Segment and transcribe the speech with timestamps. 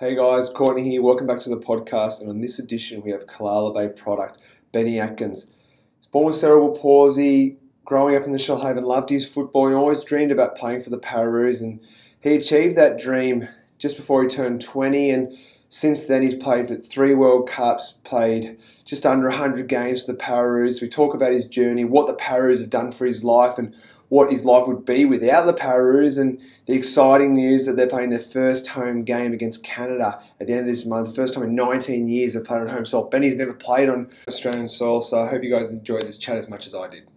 [0.00, 1.02] Hey guys, Courtney here.
[1.02, 2.20] Welcome back to the podcast.
[2.20, 4.38] And on this edition, we have Callala Bay product,
[4.70, 5.50] Benny Atkins.
[5.96, 10.04] He's born with cerebral palsy, growing up in the Shoalhaven, loved his football and always
[10.04, 11.60] dreamed about playing for the Pararoos.
[11.60, 11.80] And
[12.20, 15.10] he achieved that dream just before he turned 20.
[15.10, 15.36] And
[15.68, 20.18] since then, he's played for three World Cups, played just under 100 games for the
[20.18, 20.80] Pararoos.
[20.80, 23.74] We talk about his journey, what the Pararoos have done for his life, and
[24.08, 28.10] what his life would be without the Pararoos and the exciting news that they're playing
[28.10, 31.14] their first home game against Canada at the end of this month.
[31.14, 33.04] First time in 19 years they've played on home soil.
[33.04, 36.48] Benny's never played on Australian soil, so I hope you guys enjoyed this chat as
[36.48, 37.08] much as I did.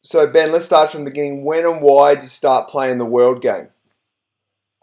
[0.00, 1.44] So, Ben, let's start from the beginning.
[1.44, 3.68] When and why did you start playing the World Game?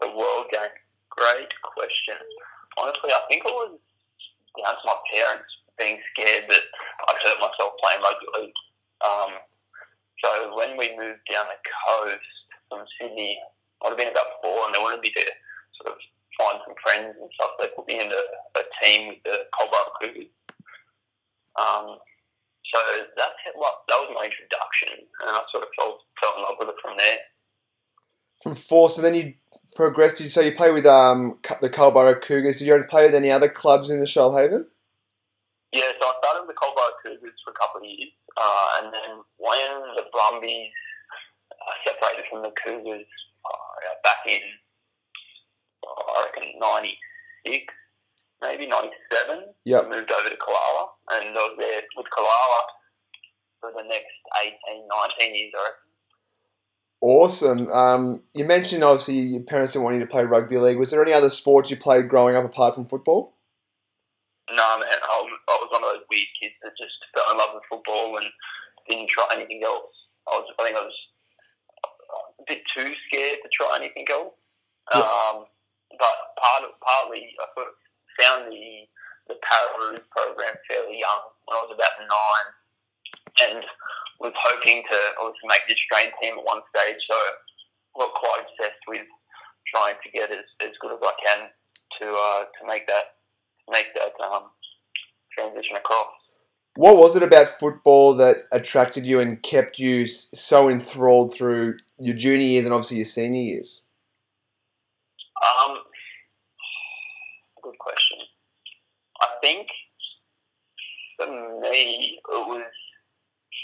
[0.00, 0.70] The World Game?
[1.10, 2.16] Great question.
[2.76, 3.78] Honestly, I think it was
[4.62, 6.60] down to my parents being scared that
[7.08, 8.54] I'd hurt myself playing rugby league.
[9.04, 9.30] Um,
[10.26, 12.34] so when we moved down the coast
[12.68, 13.38] from Sydney,
[13.84, 15.24] I'd have been about four, and they wanted me to
[15.78, 15.98] sort of
[16.38, 17.50] find some friends and stuff.
[17.60, 18.22] They put me in a,
[18.58, 20.32] a team with the Culburra Cougars.
[21.54, 21.98] Um,
[22.66, 22.78] so
[23.16, 26.68] that's what that was my introduction, and I sort of fell, fell in love with
[26.70, 27.18] it from there.
[28.42, 29.34] From four, so then you
[29.74, 30.18] progressed.
[30.28, 32.58] So you play with um, the Culburra Cougars.
[32.58, 34.66] Did you play with any other clubs in the Shoalhaven?
[35.72, 38.92] Yeah, so I started with the Culburra Cougars for a couple of years, uh, and
[38.92, 40.70] then when the Brumbies
[41.50, 43.06] uh, separated from the Cougars
[43.44, 44.40] uh, back in,
[45.86, 47.72] I reckon, 96,
[48.42, 49.88] maybe 97, yep.
[49.88, 52.60] Moved over to Callala, and I was there with Callala
[53.60, 54.12] for the next
[54.42, 54.86] 18,
[55.20, 55.86] 19 years, I reckon.
[57.00, 57.68] Awesome.
[57.68, 60.78] Um, you mentioned obviously your parents didn't want you to play rugby league.
[60.78, 63.35] Was there any other sports you played growing up apart from football?
[64.50, 64.86] No, man.
[64.86, 67.66] I was, I was one of those weird kids that just fell in love with
[67.68, 68.30] football and
[68.88, 69.90] didn't try anything else.
[70.30, 70.98] I was, I think I was
[72.38, 74.34] a bit too scared to try anything else.
[74.94, 75.02] Yeah.
[75.02, 75.50] Um,
[75.98, 77.76] but part of, partly, I sort of
[78.18, 78.86] found the
[79.26, 82.48] the Pararoos program fairly young when I was about nine,
[83.50, 83.66] and
[84.22, 87.02] was hoping to obviously make the Australian team at one stage.
[87.10, 89.06] So I got quite obsessed with
[89.66, 91.50] trying to get as, as good as I can
[91.98, 93.15] to uh, to make that
[93.70, 94.44] make that um,
[95.32, 96.08] transition across.
[96.76, 102.14] What was it about football that attracted you and kept you so enthralled through your
[102.14, 103.82] junior years and obviously your senior years?
[105.42, 105.78] Um,
[107.62, 108.18] good question.
[109.22, 109.66] I think
[111.16, 111.26] for
[111.62, 112.62] me, it was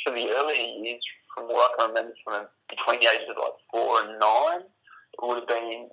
[0.04, 1.02] for the earlier years,
[1.34, 5.20] from what I can remember from between the ages of like four and nine, it
[5.20, 5.88] would have been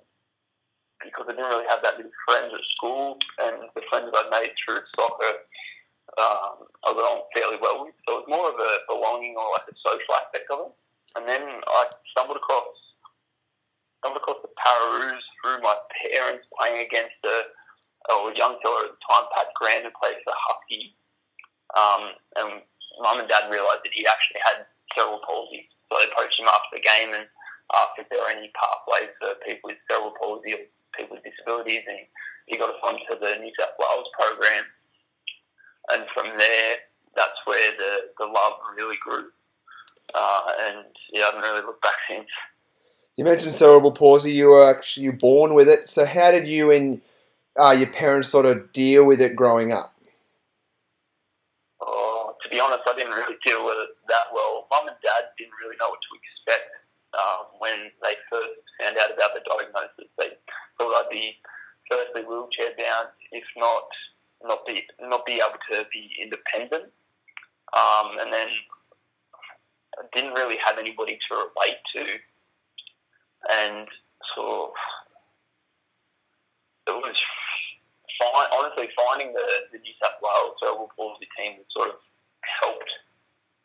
[1.02, 4.52] because I didn't really have that many friends at school, and the friends I made
[4.60, 5.44] through soccer
[6.18, 7.94] um, I got on fairly well with.
[8.06, 10.72] So it was more of a belonging or like a social aspect of it.
[11.14, 12.74] And then I stumbled across
[14.00, 15.76] stumbled across the Pararoos through my
[16.08, 17.52] parents playing against a,
[18.08, 20.96] a young fella at the time, Pat Grant, who played for Husky.
[21.76, 22.02] Um,
[22.40, 22.48] and
[23.04, 24.64] mum and dad realised that he actually had
[24.96, 27.28] cerebral palsy, so they approached him after the game and
[27.76, 30.64] asked if there were any pathways for people with cerebral palsy or
[30.96, 31.98] people with disabilities, and
[32.46, 34.64] he got us onto the New South Wales program.
[35.92, 36.76] And from there,
[37.16, 39.30] that's where the, the love really grew.
[40.14, 42.28] Uh, and yeah, I haven't really looked back since.
[43.16, 44.32] You mentioned cerebral palsy.
[44.32, 45.88] You were actually born with it.
[45.88, 47.00] So how did you and
[47.58, 49.94] uh, your parents sort of deal with it growing up?
[51.80, 54.66] Oh, to be honest, I didn't really deal with it that well.
[54.70, 56.70] Mum and dad didn't really know what to expect
[57.14, 60.10] um, when they first found out about the diagnosis.
[60.16, 60.30] They
[60.80, 61.36] thought I'd be
[61.90, 63.88] firstly wheelchair bound, if not
[64.42, 66.84] not be not be able to be independent,
[67.76, 68.48] um, and then
[69.98, 72.12] I didn't really have anybody to relate to,
[73.52, 73.86] and
[74.34, 74.72] so
[76.86, 77.16] it was.
[78.52, 81.94] Honestly, finding the, the New South Wales cerebral palsy team that sort of
[82.60, 82.90] helped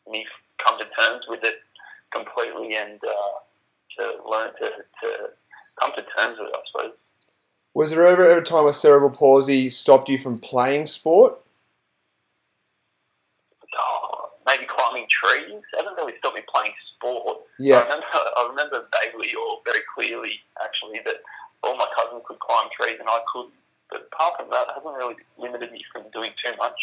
[0.08, 0.24] me
[0.64, 1.56] come to terms with it
[2.10, 3.36] completely and uh,
[3.98, 4.70] to learn to,
[5.02, 5.30] to
[5.78, 6.96] come to terms with it, I suppose.
[7.76, 11.38] Was there ever, ever a time where cerebral palsy stopped you from playing sport?
[13.78, 15.60] Oh, maybe climbing trees.
[15.74, 17.40] It hasn't really stopped me playing sport.
[17.58, 17.80] Yeah.
[17.80, 21.16] I remember, I remember vaguely or very clearly, actually, that
[21.62, 23.52] all my cousins could climb trees and I couldn't.
[23.90, 26.80] But apart from that, it hasn't really limited me from doing too much.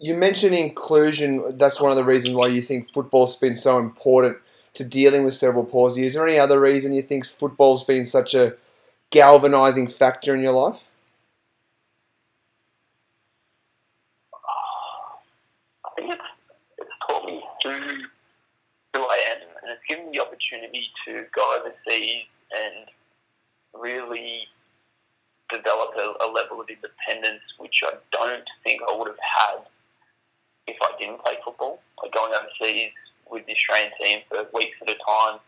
[0.00, 1.56] You mentioned inclusion.
[1.58, 4.38] That's one of the reasons why you think football's been so important
[4.74, 6.06] to dealing with cerebral palsy.
[6.06, 8.56] Is there any other reason you think football's been such a
[9.10, 10.90] galvanizing factor in your life?
[15.84, 21.26] I think it's, taught me who, I am, and it's given me the opportunity to
[21.34, 22.88] go overseas and
[23.74, 24.42] really
[25.50, 29.58] developed a, a level of independence which I don't think I would have had
[30.66, 31.80] if I didn't play football.
[32.02, 32.90] Like going overseas
[33.30, 35.40] with the Australian team for weeks at a time,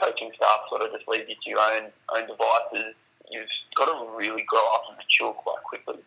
[0.00, 2.94] coaching staff sort of just leave you to your own own devices.
[3.30, 6.02] You've got to really grow up and mature quite quickly.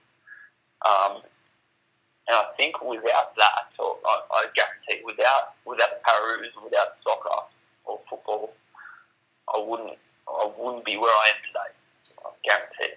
[0.87, 1.21] Um,
[2.27, 7.47] and I think without that, or I, I guarantee, without without the without soccer
[7.85, 8.53] or football,
[9.53, 9.97] I wouldn't
[10.27, 11.69] I wouldn't be where I am today.
[12.25, 12.95] I guarantee.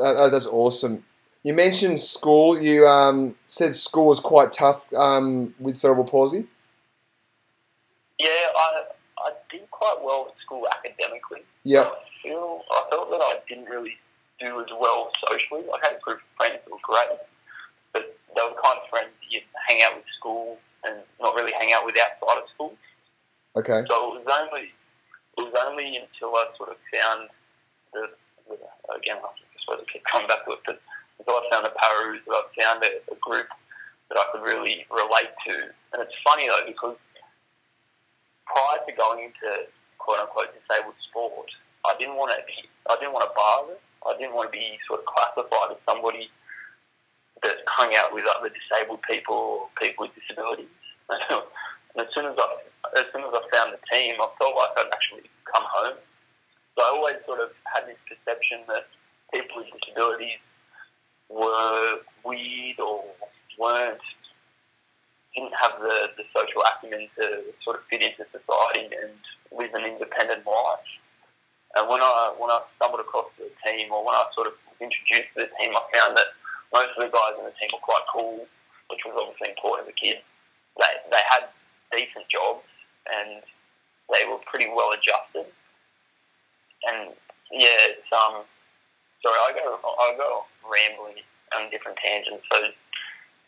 [0.00, 1.04] Uh, that's awesome.
[1.42, 2.60] You mentioned school.
[2.60, 6.46] You um, said school was quite tough um, with cerebral palsy.
[8.18, 8.82] Yeah, I
[9.78, 11.46] quite well at school academically.
[11.62, 11.86] Yeah.
[11.86, 13.94] I feel I felt that I didn't really
[14.40, 15.62] do as well socially.
[15.70, 17.18] I had a group of friends that were great,
[17.92, 21.34] but they were the kind of friends that you hang out with school and not
[21.34, 22.74] really hang out with outside of school.
[23.56, 23.86] Okay.
[23.88, 24.74] So it was only
[25.38, 27.30] it was only until I sort of found
[27.94, 28.10] the,
[28.50, 28.58] the
[28.94, 29.30] again I
[29.62, 30.82] suppose I keep coming back to it, but
[31.18, 33.46] until I found the Pararoos that I found a, a group
[34.10, 35.54] that I could really relate to.
[35.92, 36.96] And it's funny though because
[38.48, 39.68] prior to going into
[39.98, 41.48] quote unquote disabled sport,
[41.84, 43.80] I didn't want to be I didn't want to it.
[44.06, 46.30] I didn't want to be sort of classified as somebody
[47.42, 50.72] that hung out with other disabled people or people with disabilities.
[51.10, 52.46] and as soon as I
[52.96, 55.98] as soon as I found the team, I felt like I'd actually come home.
[56.76, 58.86] So I always sort of had this perception that
[59.34, 60.40] people with disabilities
[61.28, 63.04] were weird or
[63.58, 64.00] weren't
[65.38, 69.14] didn't have the, the social acumen to sort of fit into society and
[69.54, 70.90] live an independent life.
[71.78, 75.30] And when I when I stumbled across the team, or when I sort of introduced
[75.38, 76.34] the team, I found that
[76.74, 78.42] most of the guys in the team were quite cool,
[78.90, 80.18] which was obviously important as a kid.
[80.80, 81.54] They they had
[81.94, 82.66] decent jobs
[83.06, 83.46] and
[84.10, 85.46] they were pretty well adjusted.
[86.90, 87.14] And
[87.54, 88.42] yeah, it's um.
[89.22, 91.22] Sorry, I go I go rambling
[91.54, 92.44] on different tangents.
[92.50, 92.70] So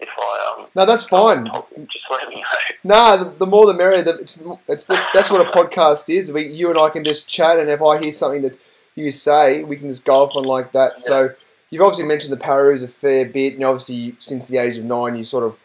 [0.00, 0.66] if I um.
[0.74, 1.44] No, that's fine.
[1.46, 2.42] Just let me know.
[2.82, 4.00] Nah, the, the more the merrier.
[4.02, 6.32] The, it's it's that's, that's what a podcast is.
[6.32, 8.56] We you and I can just chat, and if I hear something that
[8.94, 10.92] you say, we can just go off on like that.
[10.92, 10.96] Yeah.
[10.96, 11.34] So
[11.68, 15.14] you've obviously mentioned the Pararoos a fair bit, and obviously since the age of nine,
[15.14, 15.58] you sort of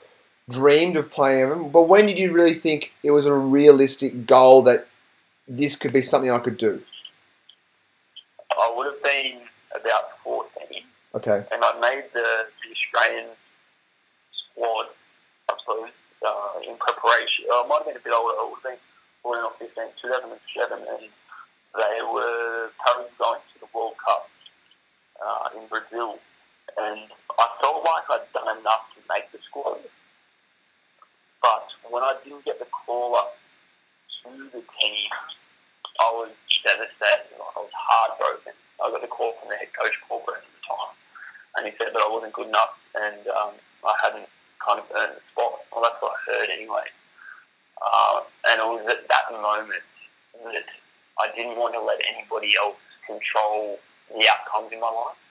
[0.50, 1.70] dreamed of playing them.
[1.70, 4.86] But when did you really think it was a realistic goal that
[5.48, 6.84] this could be something I could do?
[8.52, 9.40] I would have been
[9.72, 10.50] about 14,
[11.16, 11.46] Okay.
[11.52, 13.30] and I made the, the Australian
[14.64, 15.92] I suppose,
[16.26, 17.46] uh, in preparation.
[17.52, 18.40] Uh, I might have been a bit older.
[18.40, 18.84] I would have been
[19.24, 21.10] 14 or 15, 2007, and
[21.76, 24.30] they were currently going to the World Cup
[25.20, 26.20] uh, in Brazil.
[26.78, 29.84] And I felt like I'd done enough to make the squad.
[31.42, 33.36] But when I didn't get the call up
[34.24, 35.10] to the team,
[36.00, 36.32] I was
[36.64, 37.38] devastated.
[37.38, 38.54] I was heartbroken.
[38.84, 40.96] I got the call from the head coach, Paul Brennan, at the time,
[41.56, 43.54] and he said that I wasn't good enough and um,
[43.86, 44.28] I hadn't
[44.66, 45.62] kind of earned the spot.
[45.72, 46.90] Well, that's what I heard anyway.
[47.80, 49.86] Uh, and it was at that moment
[50.44, 50.68] that
[51.22, 53.80] I didn't want to let anybody else control
[54.10, 55.22] the outcomes in my life.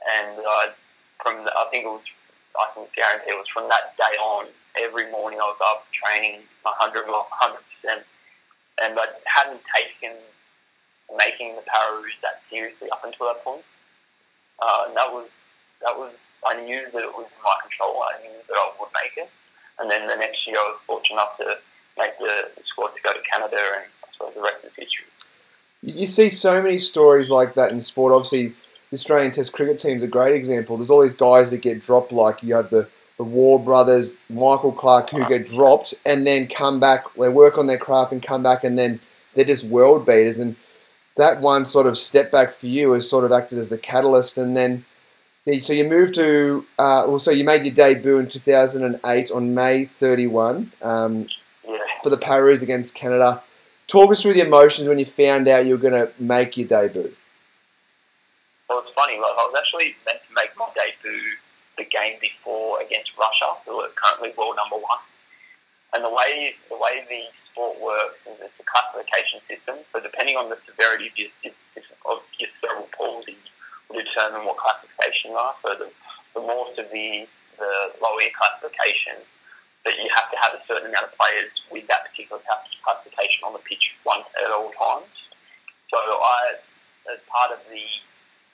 [0.00, 0.72] And I,
[1.22, 2.04] from the, I think it was,
[2.56, 4.46] I can guarantee it was from that day on.
[4.80, 8.06] Every morning I was up training 100 percent,
[8.82, 10.16] and I hadn't taken
[11.18, 13.66] making the Pararoos that seriously up until that point.
[14.62, 15.28] Uh, and that was
[15.82, 16.12] that was
[16.46, 18.02] I knew that it was in my control.
[18.02, 19.30] I knew that I would make it.
[19.78, 21.58] And then the next year I was fortunate enough to
[21.98, 25.06] make the, squad to go to Canada, and I suppose the rest is history.
[25.82, 28.12] You you see so many stories like that in sport.
[28.12, 28.54] Obviously,
[28.90, 30.76] the Australian Test cricket team's a great example.
[30.76, 34.72] There's all these guys that get dropped, like you have the, the Waugh brothers, Michael
[34.72, 37.04] Clarke, who get dropped and then come back.
[37.14, 39.00] They work on their craft and come back, and then
[39.34, 40.38] they're just world beaters.
[40.38, 40.56] And
[41.16, 44.36] that one sort of step back for you has sort of acted as the catalyst.
[44.36, 44.84] And then,
[45.60, 49.84] so you moved to, uh, well, so you made your debut in 2008 on May
[49.84, 51.26] 31 um,
[51.66, 51.78] Yeah.
[52.02, 53.42] for the Paras against Canada.
[53.86, 56.68] Talk us through the emotions when you found out you were going to make your
[56.68, 57.14] debut.
[58.68, 59.16] Well, it's funny.
[59.16, 61.20] Like I was actually meant to make my debut
[61.76, 65.02] the game before against Russia, who are currently world number one.
[65.92, 69.82] And the way the way the sport works is it's a classification system.
[69.92, 71.52] So depending on the severity of your,
[72.06, 73.36] of your cerebral palsy,
[73.92, 75.54] determine what classification you are.
[75.62, 75.88] So the,
[76.34, 77.26] the more severe,
[77.58, 79.20] the lower your classification.
[79.84, 82.40] But you have to have a certain amount of players with that particular
[82.84, 85.08] classification on the pitch once at all times.
[85.88, 86.60] So I,
[87.12, 87.84] as part of the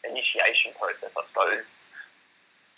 [0.09, 1.67] initiation process, I suppose,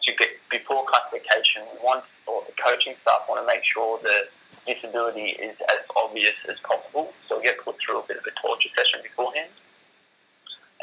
[0.04, 4.32] to get before classification, once or the coaching staff want to make sure that
[4.64, 7.12] disability is as obvious as possible.
[7.28, 9.50] So we get put through a bit of a torture session beforehand.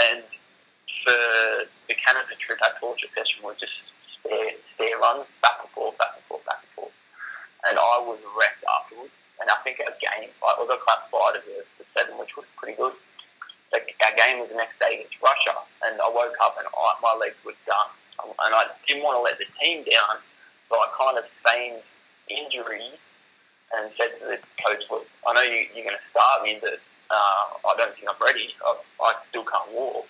[0.01, 0.23] And
[1.03, 3.73] for the Canada trip, that torture session was just
[4.19, 6.95] stair, stair runs, back and forth, back and forth, back and forth.
[7.67, 9.13] And I was wrecked afterwards.
[9.41, 12.47] And I think our game, like, we got classified as a, a seven, which was
[12.55, 12.95] pretty good.
[13.73, 16.87] Like, our game was the next day against Russia, and I woke up and I,
[17.03, 17.91] my legs were done.
[18.23, 20.23] And I didn't want to let the team down,
[20.71, 21.83] so I kind of feigned
[22.31, 22.95] injury
[23.75, 26.79] and said to the coach, look, I know you, you're going to start me, but
[27.11, 28.55] uh, I don't think I'm ready.
[28.63, 30.07] I, I still can't walk.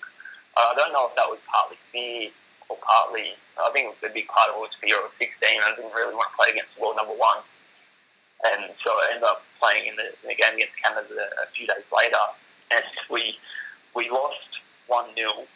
[0.58, 2.32] I don't know if that was partly fear
[2.70, 4.98] or partly, I think a big part of it was fear.
[4.98, 7.44] I was 16 I didn't really want to play against world number one.
[8.44, 11.68] And so I ended up playing in the, in the game against Canada a few
[11.68, 12.26] days later,
[12.72, 13.38] and we
[13.96, 15.48] we lost one 0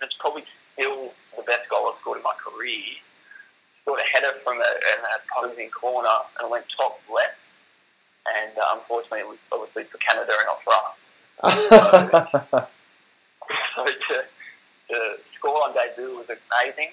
[0.00, 2.96] It's probably still the best goal I've scored in my career.
[3.82, 6.08] Scored a header from a, an opposing corner
[6.40, 7.38] and went top left,
[8.40, 10.96] and uh, unfortunately, it was obviously for Canada and not for us.
[12.50, 12.66] so,
[13.76, 14.24] so to,
[14.88, 16.90] to score on debut was amazing.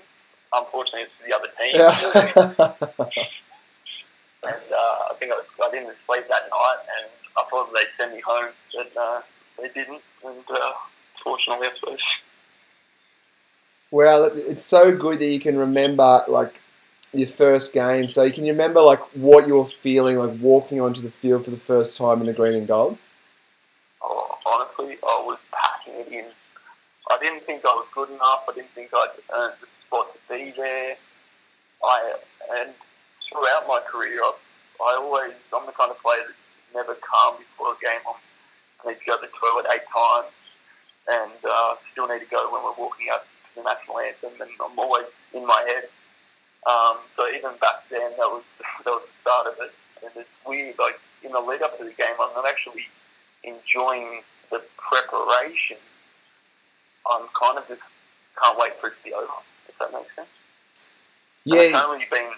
[0.54, 2.88] Unfortunately, it's the other team.
[3.08, 3.28] Yeah.
[4.44, 7.88] And uh, I think I, was, I didn't sleep that night, and I thought they'd
[7.98, 9.22] send me home, but uh,
[9.60, 10.02] they didn't.
[10.26, 10.74] And uh,
[11.24, 12.00] fortunately, I suppose.
[13.90, 16.62] Well, it's so good that you can remember like
[17.14, 18.08] your first game.
[18.08, 21.52] So you can remember like what you were feeling like walking onto the field for
[21.52, 22.98] the first time in the green and gold.
[24.02, 26.26] Oh, honestly, I was packing it in.
[27.10, 28.44] I didn't think I was good enough.
[28.50, 30.96] I didn't think I'd earned the spot to be there.
[31.84, 32.16] I
[32.60, 32.72] and
[33.32, 34.34] throughout my career, I,
[34.82, 36.40] I always, I'm the kind of player that's
[36.74, 38.04] never calm before a game.
[38.08, 40.34] I need to go to the toilet eight times
[41.08, 44.52] and uh, still need to go when we're walking out to the national anthem, and
[44.60, 45.88] I'm always in my head.
[46.68, 48.44] Um, so even back then, that was
[48.84, 49.74] that was the start of it.
[50.04, 52.86] And it's weird, like in the lead up to the game, I'm not actually
[53.44, 54.22] enjoying
[54.52, 55.78] the preparation.
[57.12, 57.82] I'm kind of just
[58.42, 59.28] can't wait for it to be over.
[59.68, 60.28] If that makes sense.
[61.44, 61.62] Yeah.
[61.62, 62.32] And it's only been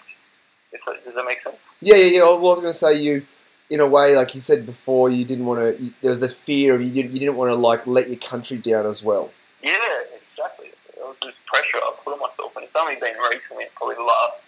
[1.04, 1.56] does that make sense?
[1.80, 2.22] Yeah, yeah, yeah.
[2.22, 3.26] I was going to say you,
[3.68, 5.92] in a way, like you said before, you didn't want to.
[6.00, 8.58] There was the fear of you didn't, you didn't want to like let your country
[8.58, 9.32] down as well.
[9.62, 9.76] Yeah,
[10.14, 10.68] exactly.
[10.68, 14.02] It was just pressure I put on myself, and it's only been recently, probably the
[14.02, 14.38] last,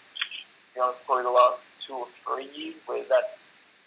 [0.75, 3.37] you know, probably the last two or three years where that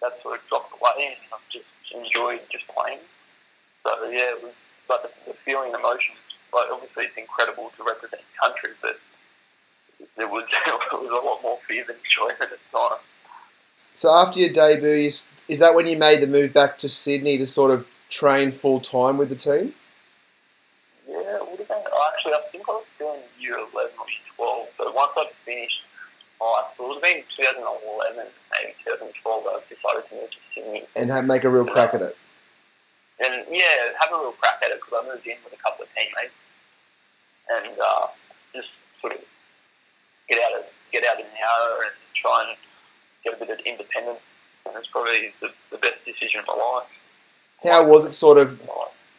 [0.03, 2.99] that sort of dropped away, and I've just enjoyed just playing.
[3.83, 4.53] So yeah, it was
[4.91, 6.19] like the, the feeling, emotions.
[6.53, 8.99] Like obviously, it's incredible to represent country, but
[10.17, 12.99] there was, there was a lot more fear than enjoyment at the time.
[13.93, 15.11] So after your debut,
[15.49, 18.81] is that when you made the move back to Sydney to sort of train full
[18.81, 19.75] time with the team?
[21.09, 21.85] Yeah, it would have been.
[22.13, 24.69] Actually, I think I was still in year 11 or year 12.
[24.79, 25.81] So once I'd finished
[26.41, 30.83] high school, it would have been 2011, maybe 2012, I decided to move to Sydney.
[30.97, 32.17] And have, make a real crack at it.
[33.25, 35.85] And yeah, have a real crack at it because I moved in with a couple
[35.85, 36.35] of teammates.
[37.49, 38.07] And uh,
[38.55, 38.69] just
[39.01, 39.21] sort of
[40.29, 42.59] get out of get out in the hour and try and
[43.25, 44.21] get a bit of independence.
[44.67, 46.89] And it's probably the, the best decision of my life.
[47.63, 48.61] How was it sort of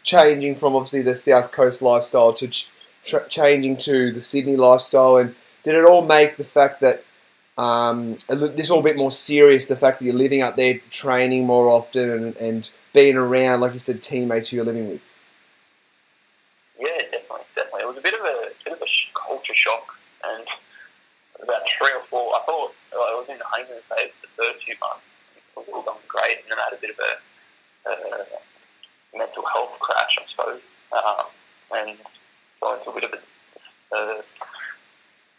[0.04, 2.72] changing from obviously the South Coast lifestyle to ch-
[3.30, 5.18] changing to the Sydney lifestyle?
[5.18, 7.04] And did it all make the fact that
[7.58, 11.46] um, this all a bit more serious, the fact that you're living up there, training
[11.46, 15.06] more often, and, and being around, like you said, teammates who you're living with?
[16.80, 17.82] Yeah, definitely, definitely.
[17.82, 19.94] It was a bit of a bit of a culture shock,
[20.26, 20.48] and
[21.44, 22.34] about three or four.
[22.34, 25.06] I thought I was in the honeymoon phase the first few months.
[25.38, 27.14] It was all going great, and then I had a bit of a,
[29.16, 30.62] mental health crash, I suppose,
[30.92, 31.26] um,
[31.78, 31.98] and
[32.62, 34.24] got into a bit of a,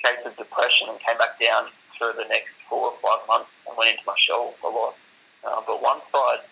[0.06, 1.66] case of depression and came back down
[1.98, 4.94] for the next four or five months and went into my shell a lot.
[5.44, 6.46] Uh, but one side,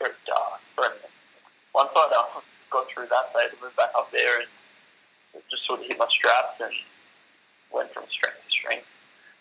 [0.00, 0.96] very dark, very,
[1.72, 2.40] one side I
[2.70, 4.48] got through that and moved back up there and
[5.50, 6.72] just sort of hit my straps and
[7.72, 8.86] went from strength to strength.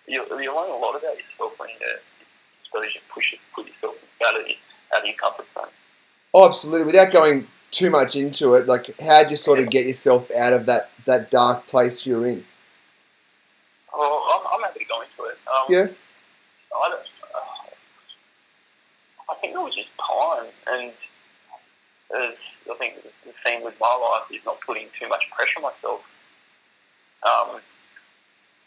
[0.08, 1.88] You, you learn a lot about yourself when you,
[2.66, 4.46] suppose you push it, put yourself out of,
[4.94, 5.72] out of your comfort zone.
[6.34, 6.86] Oh, absolutely.
[6.86, 10.54] Without going too much into it, like how do you sort of get yourself out
[10.54, 12.46] of that, that dark place you're in?
[13.94, 15.38] Oh, I'm, I'm happy to go into it.
[15.48, 15.88] Um, yeah.
[16.76, 17.19] I, don't, uh,
[19.30, 20.92] I think it was just time, and
[22.16, 22.34] as
[22.70, 26.02] I think the theme with my life is not putting too much pressure on myself.
[27.22, 27.62] Um,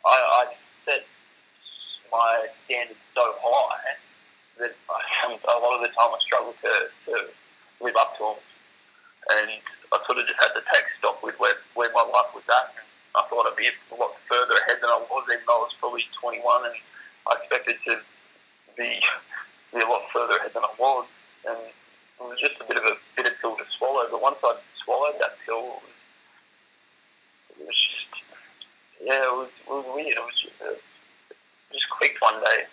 [0.04, 0.54] I, I
[0.84, 1.04] set
[2.10, 3.96] my standards so high
[4.58, 4.98] that I,
[5.32, 6.72] a lot of the time I struggle to,
[7.06, 7.12] to
[7.80, 8.40] live up to them.
[9.30, 9.50] And
[9.92, 12.74] I sort of just had to take stock with where, where my life was at.
[13.14, 15.74] I thought I'd be a lot further ahead than I was, even though I was
[15.78, 16.74] probably 21 and
[17.28, 18.00] I expected to
[18.76, 19.00] be,
[19.72, 21.06] be a lot further ahead than I was.
[21.46, 24.04] And it was just a bit of a bitter pill to swallow.
[24.10, 25.82] But once I swallowed that pill,
[27.58, 28.22] it was, just
[29.02, 30.16] yeah, it was, it was weird.
[30.16, 30.74] It was just, uh,
[31.72, 32.64] just clicked one day.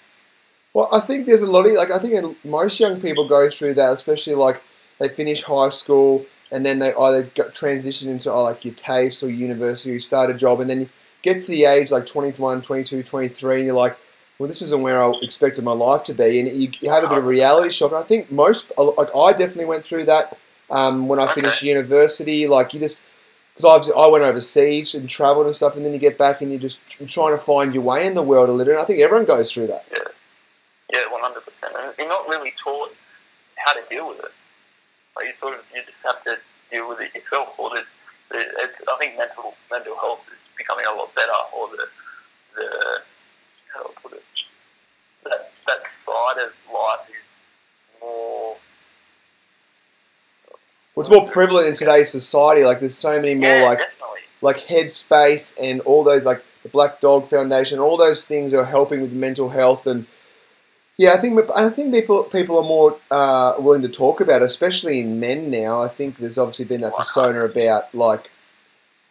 [0.74, 3.74] Well, I think there's a lot of like I think most young people go through
[3.76, 4.62] that, especially like
[5.00, 9.24] they finish high school and then they either get transition into oh, like your TAFE
[9.24, 10.90] or university, you start a job, and then you
[11.22, 13.98] get to the age like 21, 22, 23, and you're like,
[14.40, 17.10] well, this isn't where I expected my life to be, and you, you have a
[17.10, 17.92] bit of reality shock.
[17.92, 20.38] And I think most, like I definitely went through that
[20.70, 21.68] um, when I finished okay.
[21.68, 22.48] university.
[22.48, 23.06] Like you just,
[23.58, 26.60] because I went overseas and travelled and stuff, and then you get back and you're
[26.60, 28.74] just trying to find your way in the world a little.
[28.74, 29.86] And I think everyone goes through that.
[29.92, 30.08] Yeah,
[30.94, 31.76] yeah, one hundred percent.
[31.78, 32.96] And you're not really taught
[33.58, 34.32] how to deal with it.
[35.18, 36.38] Like you sort of, you just have to
[36.72, 37.60] deal with it yourself.
[37.60, 37.86] Or there's,
[38.32, 41.88] it's, I think mental mental health is becoming a lot better, or the
[42.56, 43.02] the
[43.74, 44.24] how do I put it?
[45.70, 48.56] That side of life is more.
[50.96, 52.64] Well, more prevalent in today's society.
[52.64, 54.20] Like, there's so many more yeah, like definitely.
[54.42, 57.78] like Headspace and all those like the Black Dog Foundation.
[57.78, 60.06] All those things are helping with mental health and.
[60.98, 64.46] Yeah, I think I think people people are more uh, willing to talk about, it,
[64.46, 65.82] especially in men now.
[65.82, 68.30] I think there's obviously been that persona about like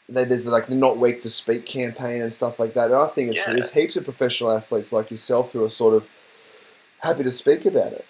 [0.08, 2.86] there's the, like the not weak to speak campaign and stuff like that.
[2.86, 3.54] And I think it's, yeah.
[3.54, 6.08] there's heaps of professional athletes like yourself who are sort of
[7.00, 8.04] happy to speak about it.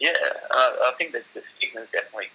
[0.00, 0.16] Yeah,
[0.50, 2.32] uh, I think that the stigma is definitely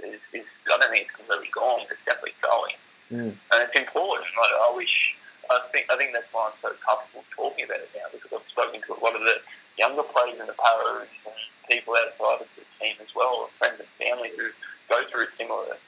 [0.00, 1.80] is, is, I don't think it's completely gone.
[1.88, 2.76] It's definitely growing,
[3.10, 3.32] mm.
[3.32, 4.28] and it's important.
[4.36, 5.16] Like, I wish.
[5.48, 8.50] I think I think that's why I'm so comfortable talking about it now because I've
[8.50, 9.38] spoken to a lot of the
[9.78, 11.38] younger players in the Paras and
[11.70, 14.50] people outside of the team as well, friends and family who
[14.90, 15.78] go through similar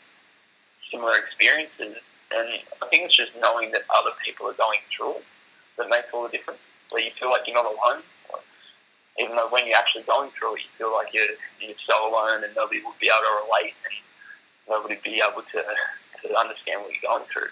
[0.95, 1.99] similar experiences
[2.31, 2.49] and
[2.83, 5.25] I think it's just knowing that other people are going through it
[5.77, 6.61] that makes all the difference.
[6.91, 8.03] Where you feel like you're not alone,
[9.21, 11.27] even though when you're actually going through it, you feel like you're,
[11.61, 13.95] you're so alone and nobody would be able to relate and
[14.69, 17.49] nobody would be able to, to understand what you're going through.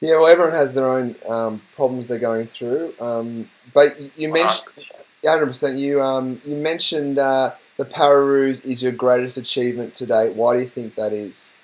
[0.00, 2.94] Yeah, well, everyone has their own um, problems they're going through.
[3.00, 4.86] Um, but you mentioned,
[5.24, 5.78] hundred percent.
[5.78, 10.34] You um, you mentioned uh, the Pararoos is your greatest achievement to date.
[10.34, 11.54] Why do you think that is?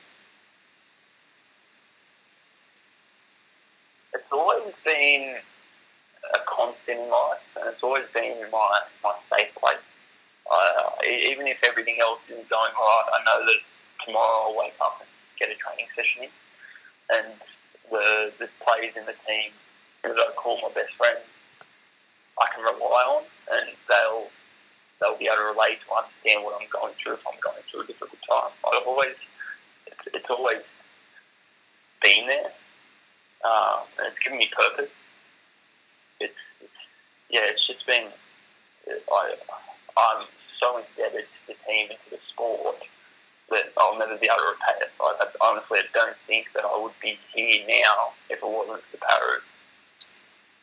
[4.88, 5.36] been
[6.34, 9.78] a constant in life, and it's always been my, my safe place.
[10.50, 13.60] Uh, even if everything else isn't going right, I know that
[14.04, 16.30] tomorrow I'll wake up and get a training session in.
[17.14, 17.38] And
[17.88, 19.54] the, the players in the team
[20.02, 21.22] that I call my best friends,
[22.42, 24.26] I can rely on, and they'll
[24.98, 27.82] they'll be able to relate to understand what I'm going through if I'm going through
[27.82, 28.50] a difficult time.
[28.66, 29.14] I've always
[29.86, 30.66] it's, it's always
[32.02, 32.50] been there,
[33.46, 34.90] um, and it's given me purpose.
[36.18, 36.42] It's
[37.30, 38.08] yeah, it's just been
[38.88, 39.34] uh, I
[39.96, 40.26] I'm
[40.60, 42.76] so indebted to the team and to the sport
[43.50, 44.90] that I'll never be able to repay it.
[45.00, 48.82] I, I, honestly, I don't think that I would be here now if it wasn't
[48.90, 49.42] for Paras.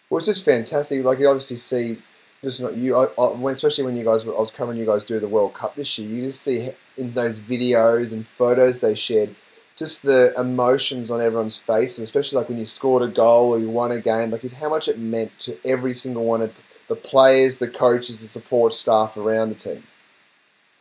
[0.10, 1.04] Well, it's just fantastic.
[1.04, 2.01] Like you obviously see,
[2.43, 5.19] just not you, I, I, especially when you guys, I was covering you guys do
[5.19, 6.08] the World Cup this year.
[6.08, 9.36] You just see in those videos and photos they shared
[9.75, 13.69] just the emotions on everyone's faces, especially like when you scored a goal or you
[13.69, 16.53] won a game, like how much it meant to every single one of
[16.88, 19.83] the players, the coaches, the support staff around the team.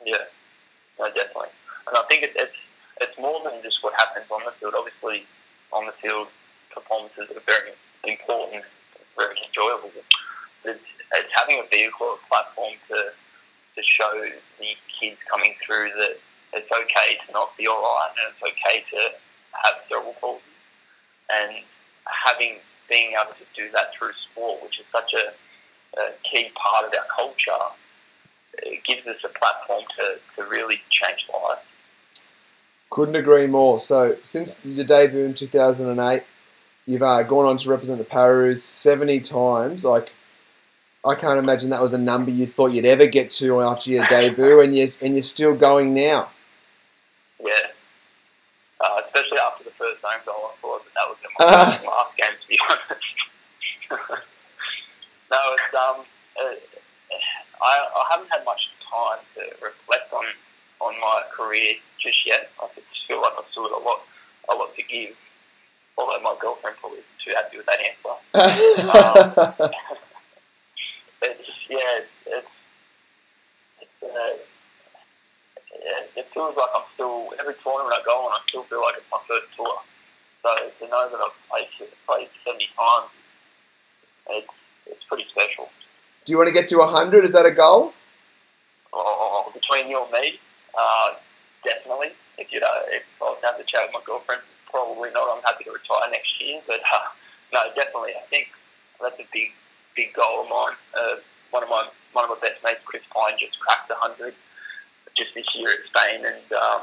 [0.07, 0.19] Yeah,
[0.99, 1.49] no, definitely.
[1.89, 2.55] And I think it, it's
[3.01, 4.75] it's more than just what happens on the field.
[4.77, 5.27] Obviously,
[5.73, 6.29] on the field,
[6.73, 7.73] performances are very
[8.05, 8.65] important,
[9.17, 9.91] very enjoyable.
[10.65, 10.81] It's,
[11.17, 13.11] it's having a vehicle, a platform to
[13.75, 14.25] to show
[14.61, 14.67] the
[15.01, 16.17] kids coming through that
[16.55, 19.11] it's okay to not be alright and it's okay to
[19.65, 20.43] have cerebral palsy.
[21.33, 21.65] And
[22.07, 26.87] having being able to do that through sport, which is such a, a key part
[26.87, 27.75] of our culture,
[28.59, 31.61] it gives us a platform to, to really change lives.
[32.91, 33.79] Couldn't agree more.
[33.79, 36.23] So, since your debut in 2008,
[36.87, 39.85] you've uh, gone on to represent the Pararoos 70 times.
[39.85, 40.13] Like,
[41.05, 44.05] I can't imagine that was a number you thought you'd ever get to after your
[44.09, 46.29] debut, and you're, and you're still going now
[47.45, 47.69] yeah.
[48.81, 51.91] Uh, especially after the first home goal, I thought that, that was my uh.
[51.91, 53.09] last game, to be honest.
[55.31, 56.05] no, it's um,
[56.41, 56.55] uh,
[57.63, 60.25] I, I haven't had much time to reflect on
[60.81, 62.51] on my career just yet.
[62.61, 64.01] I just feel like I've still got a lot,
[64.51, 65.17] a lot to give.
[65.97, 68.15] Although my girlfriend probably isn't too happy with that answer.
[69.55, 69.71] um,
[71.23, 72.49] it's yeah, it's it's,
[73.81, 74.37] it's uh,
[75.85, 78.97] yeah, it feels like I'm still every tournament I go on, I still feel like
[78.97, 79.77] it's my first tour.
[80.43, 81.69] So to know that I've played
[82.09, 83.11] played seventy times,
[84.31, 84.49] it's
[84.87, 85.69] it's pretty special.
[86.25, 87.25] Do you want to get to hundred?
[87.25, 87.93] Is that a goal?
[88.95, 90.41] Oh, between you and me,
[90.79, 91.15] uh,
[91.65, 92.17] definitely.
[92.39, 95.37] If you know, if I was to have to chat with my girlfriend, probably not.
[95.37, 97.13] I'm happy to retire next year, but uh,
[97.53, 98.17] no, definitely.
[98.17, 98.49] I think
[99.01, 99.53] that's a big,
[99.95, 100.77] big goal of mine.
[100.97, 101.21] Uh,
[101.51, 104.35] one of my one of my best mates, Chris Pine, just cracked the hundred
[105.17, 106.83] just this year at Spain, and um,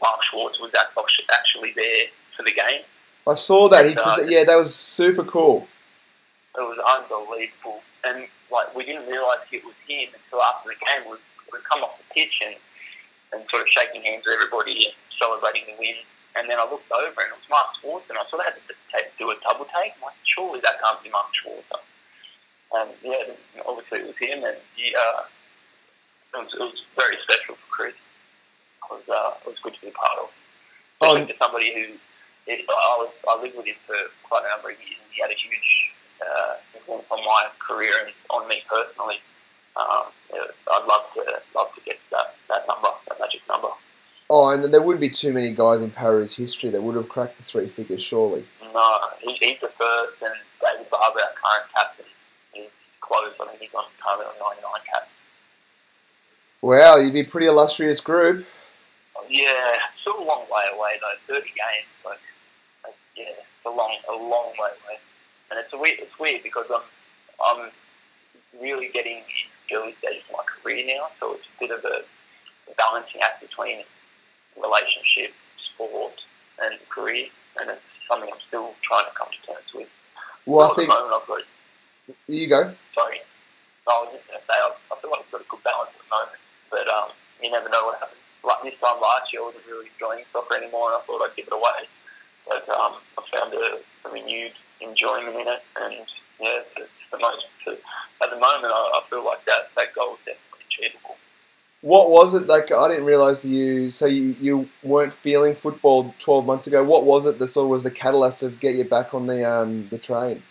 [0.00, 0.72] Mark Schwarzer was
[1.30, 2.82] actually there for the game.
[3.26, 3.86] I saw that.
[3.86, 5.68] He uh, yeah, that was super cool.
[6.56, 11.10] It was unbelievable, and like we didn't realise it was him until after the game.
[11.10, 11.16] We
[11.52, 12.56] we come off the pitch and
[13.32, 16.00] and sort of shaking hands with everybody and celebrating the win.
[16.36, 18.56] And then I looked over and it was Mark Schwarzer, and I sort of had
[18.56, 19.92] to take, do a double take.
[19.98, 21.82] I'm like, surely that can't be Mark Schwarzer.
[22.78, 23.34] And yeah,
[23.66, 25.28] obviously it was him, and he, uh,
[26.34, 27.94] it, was, it was very special for Chris.
[27.94, 30.30] It was, uh, it was good to be part of.
[31.00, 31.94] Oh, for somebody who
[32.48, 35.20] it, I was I lived with him for quite a number of years, and he
[35.20, 39.20] had a huge uh, influence on my career and on me personally.
[39.76, 41.22] Um, I'd love to
[41.54, 43.68] love to get that, that number, that magic number.
[44.30, 47.38] Oh, and there wouldn't be too many guys in Para's history that would have cracked
[47.38, 48.44] the three figures, surely.
[48.74, 52.04] No, he, he's the first, and David Barber, our current captain,
[52.54, 52.68] is
[53.00, 53.32] close.
[53.40, 55.08] I think he's on currently on 99 caps.
[56.60, 58.44] Wow, you'd be a pretty illustrious group.
[59.28, 61.34] Yeah, still a long way away though.
[61.34, 62.18] 30 games, but
[63.16, 64.98] yeah, it's a long, a long way away.
[65.50, 66.82] And it's a weird, it's weird because I'm,
[67.40, 67.70] I'm
[68.60, 72.02] really getting in early stages of my career now, so it's a bit of a
[72.76, 73.84] balancing act between
[74.60, 75.32] relationship,
[75.74, 76.20] sport,
[76.62, 77.26] and career,
[77.60, 79.88] and it's something I'm still trying to come to terms with.
[80.46, 80.88] Well, I think.
[80.88, 81.42] Got,
[82.26, 82.74] you go.
[82.94, 83.20] Sorry.
[83.86, 85.90] I was just going to say, I, I feel like I've got a good balance
[85.96, 87.10] at the moment, but um,
[87.42, 88.20] you never know what happens.
[88.44, 91.36] Like this time last year, I wasn't really enjoying soccer anymore, and I thought I'd
[91.36, 91.88] give it away
[92.48, 93.78] but um, I found a,
[94.08, 95.94] a, renewed enjoyment in it, and
[96.40, 97.46] yeah, it's the most.
[97.66, 101.16] At the moment, I, I feel like that that goal is definitely achievable.
[101.82, 102.72] What was it like?
[102.72, 103.90] I didn't realise you.
[103.90, 106.82] So you, you weren't feeling football twelve months ago.
[106.82, 109.48] What was it that sort of was the catalyst to get you back on the
[109.48, 110.42] um, the train?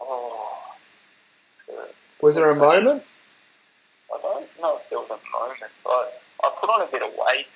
[0.00, 0.74] Oh,
[2.20, 3.04] was there a moment?
[5.12, 6.06] I don't know if there was a moment, but
[6.42, 7.50] I put on a bit of weight.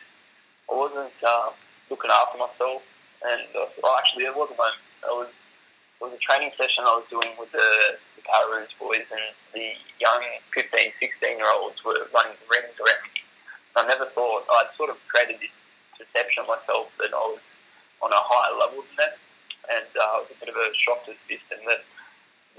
[0.68, 1.16] I wasn't.
[1.24, 1.56] Um,
[1.90, 2.82] looking after myself.
[3.24, 4.82] And uh, well, actually, it was a moment.
[5.02, 9.08] It was it was a training session I was doing with the, the Pararoos boys,
[9.08, 10.20] and the young
[10.52, 13.24] 15, 16 year olds were running rings around me.
[13.76, 15.52] I never thought I'd sort of created this
[15.96, 17.40] perception of myself that I was
[18.04, 19.14] on a higher level than them,
[19.72, 21.80] and uh, it was a bit of a shock to the system that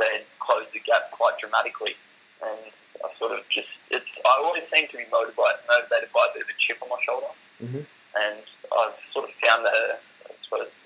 [0.02, 1.94] they closed the gap quite dramatically.
[2.42, 6.28] And I sort of just, it's, I always seem to be motivated by, motivated by
[6.30, 7.34] a bit of a chip on my shoulder.
[7.62, 7.84] Mm-hmm
[8.16, 8.40] and
[8.72, 10.02] I've sort of found that,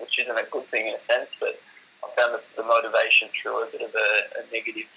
[0.00, 1.58] which isn't a good thing in a sense, but
[2.04, 4.88] I found the, the motivation through a bit of a, a negative,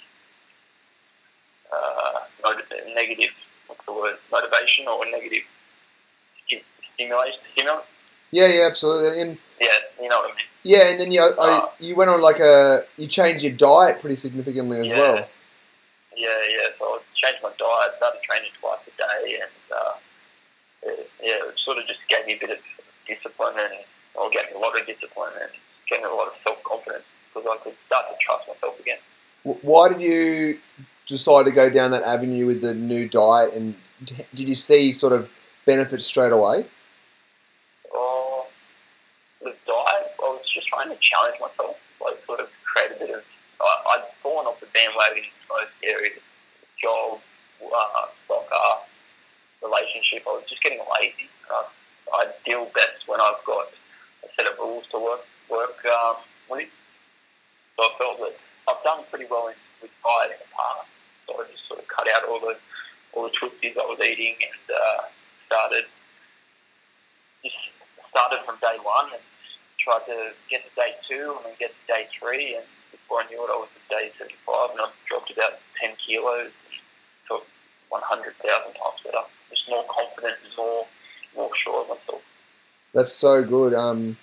[1.71, 3.31] uh, motiv- negative,
[3.67, 5.43] what's the word, motivation or a negative
[6.93, 7.83] stimulation, stimulant.
[8.31, 9.21] Yeah, yeah, absolutely.
[9.21, 9.67] And yeah,
[10.01, 10.45] you know what I mean.
[10.63, 13.99] Yeah, and then you uh, uh, you went on like a you changed your diet
[13.99, 14.99] pretty significantly as yeah.
[14.99, 15.27] well.
[16.15, 16.69] Yeah, yeah.
[16.79, 19.93] So I changed my diet, started training twice a day, and uh,
[21.21, 22.57] yeah, it sort of just gave me a bit of
[23.07, 23.83] discipline and,
[24.15, 25.51] or gave me a lot of discipline and
[25.89, 28.97] gave me a lot of self confidence because I could start to trust myself again.
[29.43, 30.59] Why did you
[31.05, 35.13] decide to go down that avenue with the new diet and did you see sort
[35.13, 35.29] of
[35.65, 36.65] benefits straight away?
[37.93, 38.47] Oh,
[39.41, 43.15] the diet, I was just trying to challenge myself, like sort of create a bit
[43.15, 43.23] of.
[43.65, 46.21] I, I'd fallen off the bandwagon in most areas
[46.81, 47.19] job,
[47.63, 48.85] uh, soccer,
[49.63, 50.23] relationship.
[50.27, 51.29] I was just getting lazy.
[51.49, 51.65] I,
[52.13, 53.67] I deal best when I've got
[54.23, 56.17] a set of rules to work work um,
[56.49, 56.69] with.
[57.77, 58.35] So I felt that
[58.67, 60.89] I've done pretty well in, with diet in the past.
[61.27, 62.57] So I just sort of cut out all the
[63.13, 65.01] all the twisties I was eating and uh,
[65.47, 65.85] started
[67.43, 67.55] just
[68.09, 69.21] started from day one and
[69.77, 72.65] tried to get to day two and then get to day three and
[73.17, 76.81] I knew it I was at day 75 and I dropped about 10 kilos and
[77.27, 77.45] felt
[77.89, 80.85] 100,000 times better just more confident and more
[81.35, 82.21] more sure of myself.
[82.93, 83.73] That's so good.
[83.73, 84.17] Um,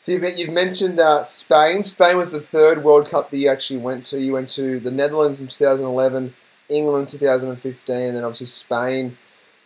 [0.00, 1.82] so you've, you've mentioned uh, Spain.
[1.82, 4.20] Spain was the third World Cup that you actually went to.
[4.20, 6.34] You went to the Netherlands in 2011,
[6.68, 9.18] England 2015, and then obviously Spain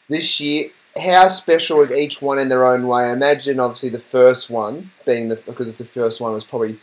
[0.09, 0.71] this year.
[1.03, 3.05] How special is each one in their own way?
[3.05, 6.79] I imagine obviously the first one being the because it's the first one was probably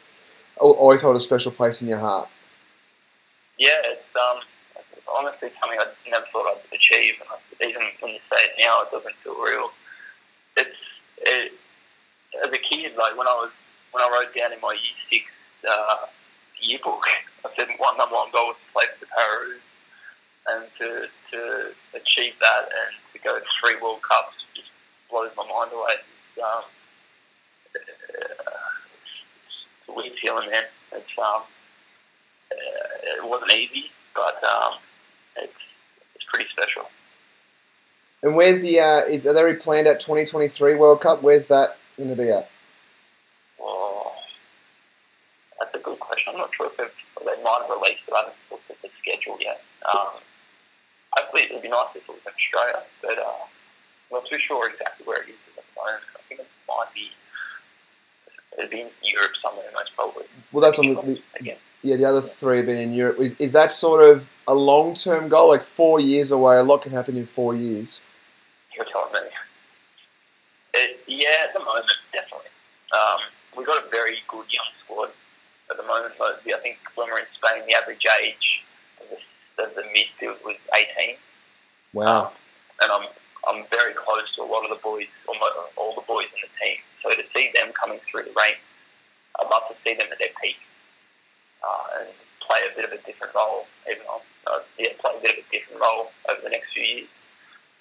[0.60, 2.30] always hold a special place in your heart.
[3.58, 4.40] Yeah, it's um,
[5.08, 7.16] honestly something I never thought I'd achieve,
[7.60, 9.72] and even when you say it now, it doesn't feel real.
[10.58, 10.78] It's
[11.18, 11.54] it,
[12.46, 13.52] as a kid, like when I was
[13.92, 15.26] when I wrote down in my year six
[15.70, 16.06] uh,
[16.62, 17.04] yearbook,
[17.46, 19.64] I said one number one goal was to play for the Pararoos,
[20.48, 24.70] and to to achieve that and to go to three World Cups just
[25.10, 25.96] blows my mind away.
[26.00, 26.64] It's, um,
[29.90, 30.64] it's, it's weird you feeling, man?
[30.94, 31.42] It's um,
[32.52, 34.74] uh, it wasn't easy, but um,
[35.38, 35.54] it's
[36.16, 36.90] it's pretty special.
[38.24, 41.22] And where's the uh, is are they planned at 2023 World Cup?
[41.22, 42.50] Where's that going to be at?
[43.62, 44.14] Oh,
[45.60, 46.34] that's a good question.
[46.34, 48.14] I'm not sure if they've, they might have released it.
[48.14, 49.62] I haven't looked at the schedule yet.
[49.88, 50.20] Um,
[51.12, 53.46] hopefully it'd be nice if it was in Australia, but uh,
[54.12, 56.04] I'm not too sure exactly where it is at the moment.
[56.16, 57.12] I think it might be
[58.60, 60.26] it'd be in Europe somewhere most probably.
[60.52, 61.58] Well, that's on the, again.
[61.82, 61.96] yeah.
[61.96, 63.20] The other three have been in Europe.
[63.20, 65.50] Is, is that sort of a long term goal?
[65.50, 68.04] Like four years away, a lot can happen in four years.
[68.76, 69.20] You're telling me.
[70.74, 72.50] It, yeah, at the moment, definitely.
[72.94, 73.20] Um,
[73.58, 75.10] we've got a very good young squad
[75.70, 76.14] at the moment.
[76.20, 78.64] I think when we're in Spain, the average age
[79.02, 81.16] of the, of the midfield was 18.
[81.94, 82.26] Wow.
[82.26, 82.32] Um,
[82.82, 83.10] and I'm
[83.48, 86.52] I'm very close to a lot of the boys, almost all the boys in the
[86.60, 86.78] team.
[87.04, 88.66] So to see them coming through the ranks,
[89.40, 90.60] I'd love to see them at their peak
[91.64, 92.10] uh, and
[92.44, 93.66] play a bit of a different role.
[93.90, 96.84] Even on, uh, yeah, play a bit of a different role over the next few
[96.84, 97.08] years.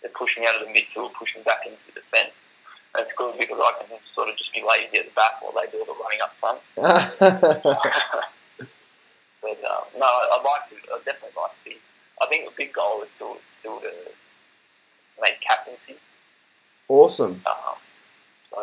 [0.03, 2.31] They're pushing out of the midfield, pushing back into the defence.
[2.95, 5.53] And it's good because I can sort of just be lazy at the back while
[5.53, 6.63] they do all the running up front.
[9.43, 10.77] but uh, no, I'd like to.
[10.95, 11.77] I'd definitely like to see.
[12.23, 13.93] I think the big goal is still still to
[15.21, 15.97] make captaincy.
[16.89, 17.43] awesome.
[17.47, 17.77] Um,
[18.51, 18.61] so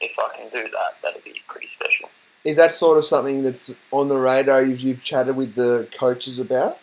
[0.00, 2.10] if I can do that, that'd be pretty special.
[2.44, 4.62] Is that sort of something that's on the radar?
[4.62, 6.78] You've, you've chatted with the coaches about?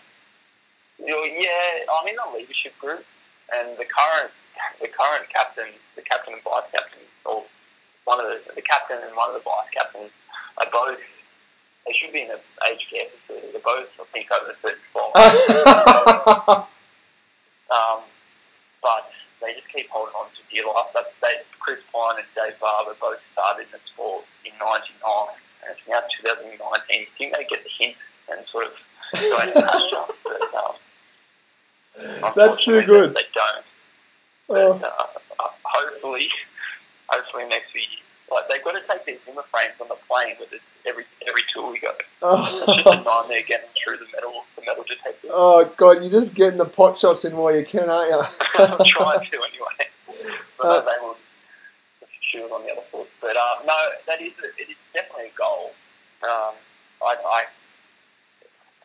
[1.00, 3.06] You know, yeah, I'm in the leadership group,
[3.54, 4.32] and the current
[4.82, 7.44] the current captain, the captain and vice captain, or
[8.06, 10.12] one of the the captain and one of the vice captains
[10.58, 11.00] are both.
[11.86, 12.40] They should be in an
[12.72, 13.52] aged care facility.
[13.52, 15.06] They're both, I think, over thirty-four.
[17.72, 18.02] um,
[18.86, 19.10] but
[19.42, 20.94] they just keep holding on to dear life.
[20.94, 24.86] That's they, Chris Pine and Dave Barber both started in the sport in '99,
[25.66, 26.62] and it's now 2019.
[27.02, 27.98] You think they get the hint
[28.30, 28.74] and sort of
[29.18, 33.18] go into pasture, but um, That's too good.
[33.18, 33.66] They don't.
[34.48, 34.78] Oh.
[34.78, 36.30] But, uh, uh, hopefully,
[37.10, 38.06] hopefully next few years.
[38.32, 41.42] Like they've got to take their Zimmer frames on the plane with it every every
[41.54, 41.92] tour we go.
[41.92, 43.04] It's just a Oh.
[43.04, 45.28] nightmare getting through the metal the metal detector.
[45.32, 48.22] oh god, you're just getting the pot shots in while you can, aren't you?
[48.56, 49.90] I'm trying to anyway.
[50.58, 51.18] But Uh, they will
[52.22, 53.08] shoot on the other foot.
[53.22, 53.76] But uh, no,
[54.08, 55.74] that is a, it is definitely a goal.
[56.24, 56.56] Um,
[57.04, 57.44] I, I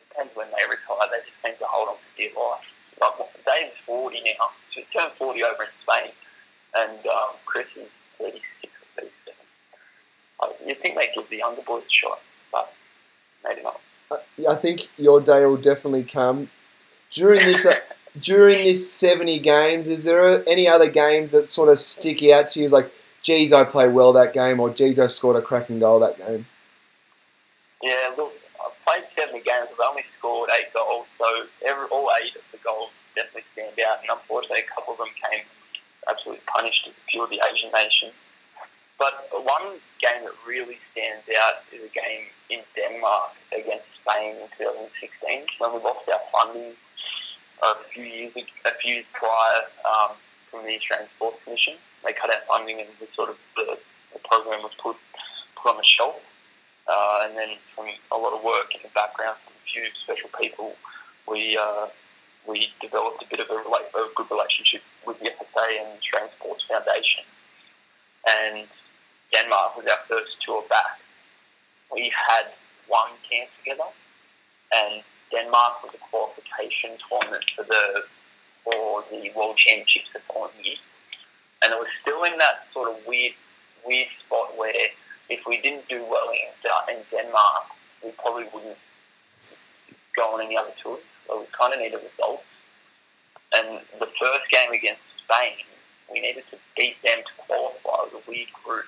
[0.09, 1.07] depends when they retire.
[1.09, 2.67] They just seem to hold on for dear life.
[3.01, 4.51] Like Dave's 40 now.
[4.69, 6.11] He's turned 40 over in Spain,
[6.75, 8.70] and um, Chris is 36 or 37.
[10.41, 12.19] Uh, you'd think they give the younger boys a shot,
[12.51, 12.73] but
[13.43, 13.79] maybe not.
[14.49, 16.49] I think your day will definitely come.
[17.11, 17.75] During this uh,
[18.19, 22.61] during this 70 games, is there any other games that sort of stick out to
[22.61, 22.67] you?
[22.67, 26.17] Like, geez, I played well that game, or geez, I scored a cracking goal that
[26.17, 26.45] game.
[27.81, 29.69] Yeah, look, I've played 70 games.
[29.73, 31.25] I've only scored eight goals, so
[31.65, 34.01] every, all eight of the goals definitely stand out.
[34.01, 35.43] And unfortunately, a couple of them came
[36.09, 38.13] absolutely punished to few of the Asian nations.
[39.01, 44.45] But one game that really stands out is a game in Denmark against Spain in
[44.61, 46.77] 2016 when we lost our funding
[47.65, 50.13] a few years a few years prior um,
[50.51, 51.81] from the Australian Sports Commission.
[52.05, 53.79] They cut our funding and the sort of the,
[54.13, 54.97] the program was put
[55.57, 56.21] put on the shelf.
[56.85, 60.29] Uh, and then from a lot of work in the background from a few special
[60.37, 60.75] people,
[61.27, 61.87] we uh,
[62.45, 65.97] we developed a bit of a, rela- a good relationship with the FFA and the
[65.97, 67.25] Australian Sports Foundation.
[68.29, 68.69] And
[69.31, 70.99] Denmark was our first tour back.
[71.91, 72.51] We had
[72.87, 73.89] one camp together,
[74.75, 78.03] and Denmark was a qualification tournament for the
[78.63, 80.75] for the World Championships the following year.
[81.63, 83.33] And it was still in that sort of weird
[83.85, 84.73] weird spot where
[85.29, 87.65] if we didn't do well in, in Denmark,
[88.03, 88.77] we probably wouldn't
[90.15, 91.01] go on any other tours.
[91.27, 92.43] So we kind of needed results.
[93.53, 95.63] And the first game against Spain,
[96.11, 98.07] we needed to beat them to qualify.
[98.07, 98.85] It was a weird group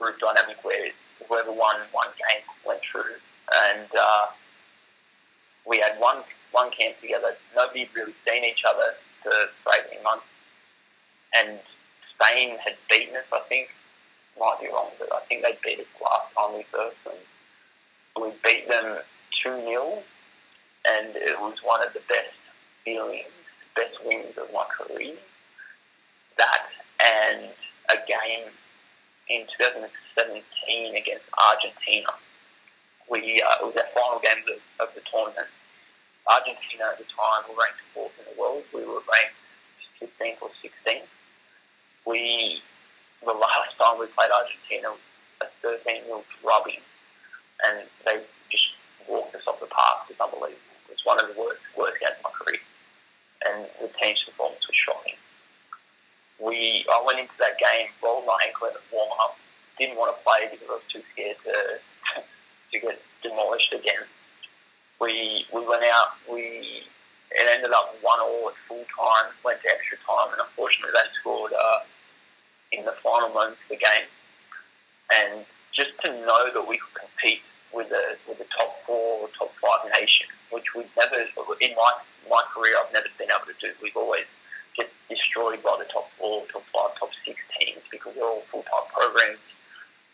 [0.00, 0.88] group dynamic where
[1.28, 3.20] whoever won one game went through.
[3.68, 4.26] And uh,
[5.66, 7.36] we had one one camp together.
[7.54, 9.30] Nobody had really seen each other for,
[9.62, 10.24] for 18 months.
[11.36, 11.60] And
[12.14, 13.68] Spain had beaten us, I think.
[14.38, 16.96] Might be wrong, but I think they beat us last time we first.
[17.06, 18.98] And we beat them
[19.44, 20.02] 2 0.
[20.88, 22.34] And it was one of the best
[22.84, 23.28] feelings,
[23.76, 25.14] best wins of my career.
[26.38, 26.66] That
[27.00, 27.50] and
[27.90, 28.50] a game
[29.30, 30.42] in 2017
[30.98, 32.10] against Argentina.
[33.06, 35.46] We uh, it was our final game of the, of the tournament.
[36.26, 38.66] Argentina at the time were ranked fourth in the world.
[38.74, 39.38] We were ranked
[40.02, 41.06] 15th or 16th.
[42.06, 42.60] We
[43.22, 44.98] the last time we played Argentina
[45.40, 46.82] a 13 0 drubbing,
[47.64, 48.74] and they just
[49.08, 50.10] walked us off the park.
[50.10, 50.74] It was unbelievable.
[50.90, 52.62] It was one of the worst worst games of my career,
[53.46, 55.18] and the team's performance was shocking.
[56.40, 59.36] We I went into that game, rolled my ankle in the warm up,
[59.78, 62.22] didn't want to play because I was too scared to
[62.72, 64.08] to get demolished again.
[65.00, 66.16] We we went out.
[66.30, 66.84] We
[67.30, 69.32] it ended up one all at full time.
[69.44, 71.80] Went to extra time, and unfortunately they scored uh,
[72.72, 74.08] in the final moments of the game.
[75.12, 79.28] And just to know that we could compete with the with the top four or
[79.38, 81.22] top five nation, which we've never
[81.60, 81.92] in my
[82.28, 83.72] my career I've never been able to do.
[83.82, 84.26] We've always
[85.40, 88.88] destroyed by the top four, top five, top six teams because they're all full time
[88.92, 89.38] programs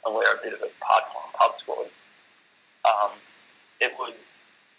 [0.04, 1.86] and we're a bit of a part time pub squad.
[2.84, 3.10] Um,
[3.80, 4.14] it was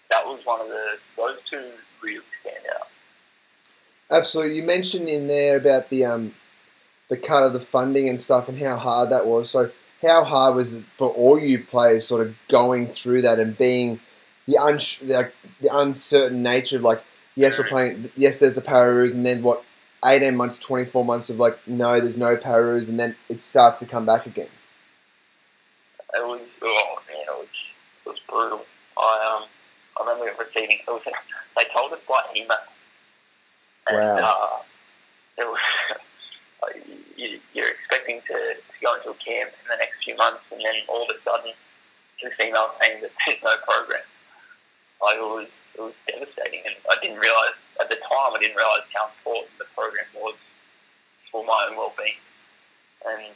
[0.10, 2.88] that was one of the those two really stand out.
[4.10, 6.34] Absolutely, you mentioned in there about the um,
[7.10, 9.50] the cut of the funding and stuff, and how hard that was.
[9.50, 13.58] So, how hard was it for all you players, sort of going through that and
[13.58, 14.00] being
[14.48, 17.04] the uns- the, the uncertain nature of like,
[17.36, 19.66] yes, we're playing, yes, there's the Pararoos, and then what,
[20.08, 23.80] eighteen months, twenty four months of like, no, there's no Pararoos, and then it starts
[23.80, 24.50] to come back again.
[26.14, 27.48] It was, oh man, it was,
[28.06, 28.66] it was brutal.
[28.98, 29.48] I um,
[30.00, 30.78] I remember receiving.
[30.80, 31.02] It was,
[31.56, 32.58] they told us by email.
[33.90, 34.62] And, Wow.
[35.40, 35.60] Uh, it was,
[37.18, 40.60] you, you're expecting to, to go into a camp in the next few months, and
[40.60, 41.52] then all of a sudden,
[42.22, 44.02] this email saying that there's no program.
[45.02, 48.34] Like, it was it was devastating, and I didn't realize at the time.
[48.34, 50.36] I didn't realize how important the program was
[51.32, 52.20] for my own well-being,
[53.06, 53.36] and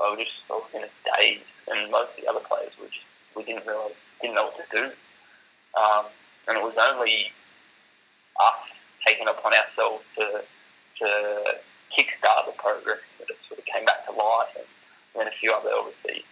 [0.00, 2.88] I was just I was in a daze, and most of the other players were
[2.88, 4.84] just we didn't realize didn't know what to do,
[5.78, 6.06] um,
[6.48, 7.30] and it was only
[8.40, 8.60] us
[9.06, 10.42] taking upon ourselves to
[10.98, 11.08] to
[11.94, 14.66] kickstart the program that it sort of came back to life, and
[15.14, 16.24] then a few other obviously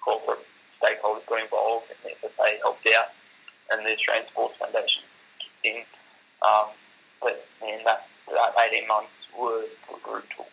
[0.00, 0.44] corporate
[0.80, 3.10] stakeholders got involved, and the FFA helped out,
[3.70, 5.02] and the Australian Sports Foundation
[5.40, 5.82] kicked in.
[6.44, 6.76] Um,
[7.24, 10.46] but man, that that eighteen months were, were brutal.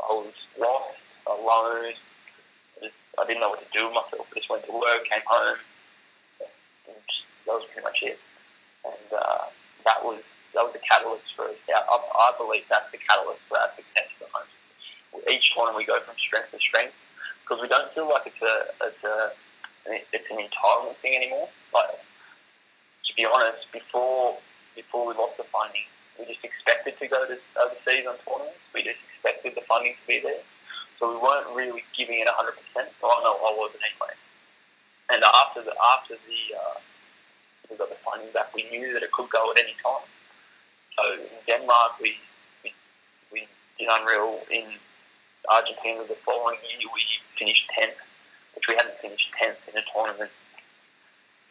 [0.00, 0.96] I was lost,
[1.28, 1.92] alone.
[1.92, 1.94] I,
[2.80, 4.26] just, I didn't know what to do with myself.
[4.32, 5.60] I just went to work, came home,
[6.40, 8.18] and just, that was pretty much it.
[8.88, 9.52] And uh,
[9.84, 11.60] that was that was the catalyst for us.
[11.68, 14.48] I, I believe that's the catalyst for our success at home.
[15.28, 16.94] Each time we go from strength to strength
[17.44, 18.54] because we don't feel like it's a
[18.86, 19.32] it's a
[19.86, 21.48] it's an entitlement thing anymore.
[21.74, 24.38] Like to be honest, before
[24.76, 28.58] before we lost the funding, we just expected to go to overseas on tournaments.
[28.74, 30.42] We just expected the funding to be there.
[30.98, 32.34] So we weren't really giving it 100%.
[33.02, 34.14] Well, no, I wasn't anyway.
[35.10, 36.78] And after the after the uh,
[37.70, 40.04] we got the funding back, we knew that it could go at any time.
[40.98, 42.16] So in Denmark, we
[42.64, 42.74] we,
[43.32, 44.42] we did unreal.
[44.50, 44.66] In
[45.48, 47.00] Argentina, the following year, we
[47.38, 47.96] finished 10th,
[48.54, 50.30] which we hadn't finished 10th in a tournament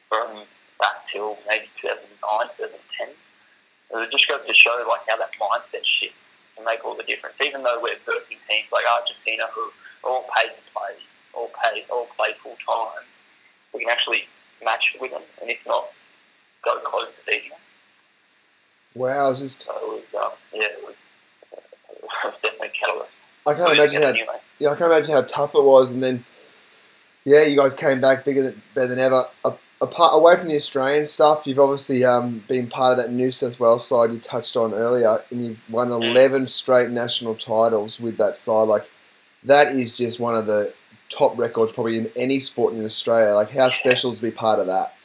[0.10, 0.44] from
[0.80, 2.04] back till maybe 2009,
[2.58, 3.16] 2010.
[3.92, 6.16] It just goes to show like how that mindset shift
[6.56, 7.36] can make all the difference.
[7.44, 9.72] Even though we're birthing teams like Argentina who
[10.04, 10.96] are all paid to play,
[11.34, 13.06] all paid, all play full time,
[13.74, 14.26] we can actually
[14.64, 15.88] match with them, and if not,
[16.64, 17.60] go close to beating them.
[18.96, 20.96] Wow, it's just So it was, um, yeah, it was,
[21.54, 23.12] it was definitely a catalyst.
[23.46, 24.40] I can't imagine how Anyway.
[24.60, 26.26] yeah, I can't imagine how tough it was, and then
[27.24, 29.26] yeah, you guys came back bigger than better than ever.
[29.80, 33.60] Apart away from the Australian stuff, you've obviously um, been part of that New South
[33.60, 38.38] Wales side you touched on earlier, and you've won eleven straight national titles with that
[38.38, 38.64] side.
[38.64, 38.90] Like
[39.44, 40.74] that is just one of the
[41.10, 43.36] top records probably in any sport in Australia.
[43.36, 44.96] Like how special to be part of that?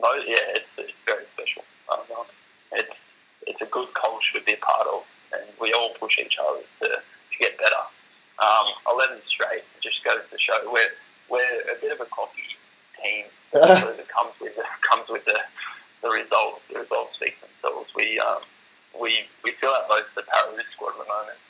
[0.00, 1.62] No, yeah, it's, it's very special.
[1.92, 2.24] Um,
[2.72, 2.96] it's
[3.46, 5.02] it's a good culture to be a part of,
[5.34, 7.84] and we all push each other to, to get better.
[8.42, 10.88] Um, Eleven straight just goes to show we're
[11.28, 12.40] we're a bit of a cocky
[13.02, 13.24] team.
[13.52, 15.38] it comes with the, comes with the,
[16.02, 16.62] the results.
[16.72, 17.90] The results speak themselves.
[17.96, 18.42] We um,
[18.98, 21.40] we we fill out most of the Pararoos squad at the moment.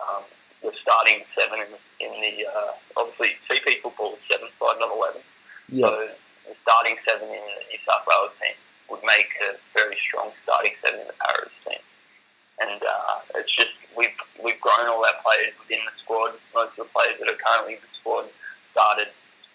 [0.00, 0.22] Um,
[0.62, 4.90] the starting seven in the, in the uh, obviously CP football is seven side, not
[4.90, 5.22] eleven.
[5.68, 6.08] Yeah, So
[6.48, 8.56] the starting seven in the New South Wales team
[8.90, 11.82] would make a very strong starting seven in the Paras team.
[12.58, 16.34] And uh, it's just we've we've grown all our players within the squad.
[16.54, 18.26] Most of the players that are currently in the squad
[18.72, 19.08] started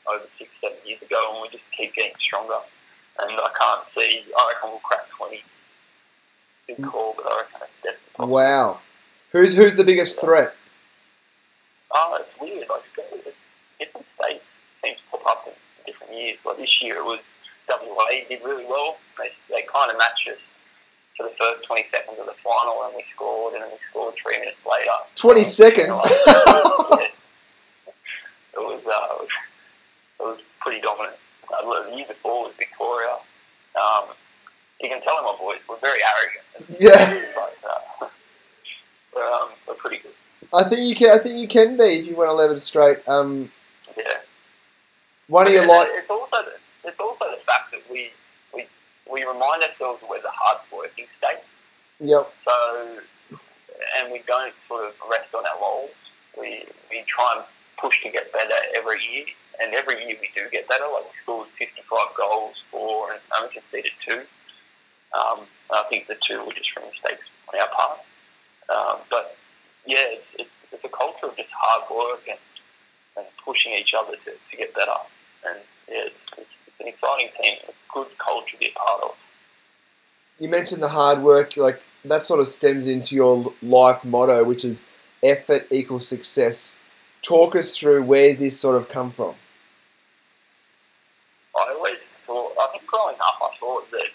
[0.08, 2.60] over six, seven years ago, and we just keep getting stronger.
[3.20, 4.24] And I can't see.
[4.36, 5.44] I reckon we'll crack twenty.
[6.68, 8.80] Big call, but I reckon it's definitely wow.
[9.32, 10.56] Who's who's the biggest threat?
[11.92, 12.68] Oh, it's weird.
[12.70, 13.36] Like it's
[13.80, 14.44] different states
[15.12, 15.54] to pop up in
[15.86, 16.38] different years.
[16.46, 17.20] Like this year, it was
[17.70, 18.98] WA did really well.
[19.18, 20.40] They they kind of matched us
[21.18, 24.16] for the first twenty seconds of the final, and we scored, and then we scored
[24.22, 24.92] three minutes later.
[25.16, 26.00] Twenty seconds.
[28.54, 29.30] It was uh, it was,
[30.24, 31.16] was pretty dominant.
[31.50, 33.16] the year before was Victoria.
[33.76, 34.06] Um,
[34.82, 36.80] you can tell in my voice, we're very arrogant.
[36.80, 37.22] Yeah.
[37.36, 38.08] But, uh,
[39.16, 40.12] we're, um, we're pretty good.
[40.54, 41.18] I think you can.
[41.20, 43.00] I think you can be if you went eleven straight.
[43.08, 43.52] Um,
[43.98, 44.04] Yeah.
[45.28, 45.88] one of your like.
[45.92, 48.12] It's also the, it's also the fact that we,
[48.54, 48.68] we,
[49.12, 51.40] we remind ourselves we're the hard working state.
[52.00, 52.32] Yep.
[52.46, 53.00] So,
[53.98, 55.92] and we don't sort of rest on our laurels.
[56.40, 57.46] We, we try and
[57.80, 59.26] push to get better every year,
[59.64, 60.84] and every year we do get better.
[60.92, 64.24] Like we scored 55 goals, four, and only conceded two.
[65.14, 65.42] Um,
[65.72, 68.00] I think the two were just from mistakes on our part.
[68.70, 69.38] Um, but
[69.86, 72.40] yeah, it's, it's, it's a culture of just hard work and,
[73.18, 74.92] and pushing each other to, to get better.
[75.48, 79.04] And yeah, it's, it's, it's an exciting team, a good culture to be a part
[79.04, 79.12] of.
[80.40, 81.58] You mentioned the hard work.
[81.58, 84.88] Like that sort of stems into your life motto, which is
[85.22, 86.84] effort equals success.
[87.22, 89.36] Talk us through where this sort of come from.
[91.56, 94.08] I always thought, I think growing up, I thought that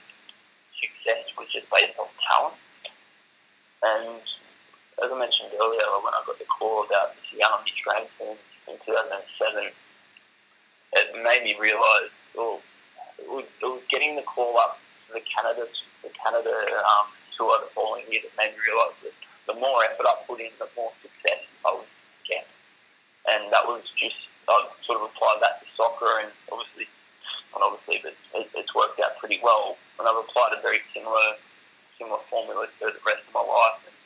[1.59, 2.55] was just based on talent.
[3.83, 4.23] And
[5.03, 8.37] as I mentioned earlier, when I got the call about the young team
[8.69, 9.71] in 2007,
[10.93, 12.61] it made me realise, well,
[13.19, 15.67] it was, it was getting the call up to the Canada,
[16.03, 17.07] the Canada um,
[17.37, 19.15] tour the following year that made me realise that
[19.47, 21.91] the more effort I put in, the more success I would
[22.27, 22.47] get.
[23.29, 24.17] And that was just,
[24.49, 26.89] I sort of applied that to soccer and obviously
[27.55, 29.77] and obviously but it, it's worked out pretty well.
[29.99, 31.37] And I've applied a very similar
[31.99, 33.82] similar formula to the rest of my life.
[33.86, 33.96] And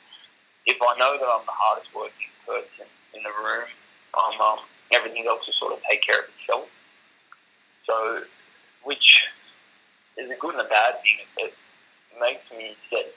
[0.67, 3.69] if I know that I'm the hardest working person in the room,
[4.17, 4.59] um, um,
[4.93, 6.69] everything else will sort of take care of itself.
[7.87, 8.25] So,
[8.85, 9.25] which
[10.17, 11.27] is a good and a bad thing.
[11.39, 11.55] It
[12.21, 13.13] makes me set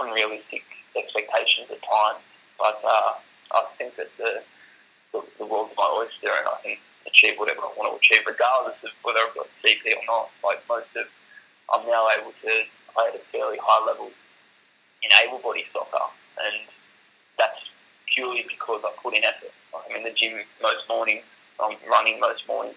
[0.00, 0.62] unrealistic
[0.96, 2.24] expectations at times,
[2.58, 3.12] but uh,
[3.52, 4.42] I think that the,
[5.12, 6.76] the the world's my oyster, and I can
[7.06, 10.30] achieve whatever I want to achieve, regardless of whether I've got CP or not.
[10.44, 11.06] Like most of,
[11.72, 12.52] I'm now able to
[12.94, 14.10] play at fairly high level
[15.02, 16.04] in able-bodied soccer,
[16.44, 16.68] and
[17.38, 17.60] that's
[18.14, 19.52] purely because I put in effort.
[19.74, 21.24] I'm in the gym most mornings,
[21.58, 22.76] I'm running most mornings,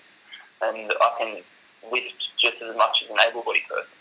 [0.61, 1.43] and I can
[1.91, 3.97] lift just as much as an able-bodied person.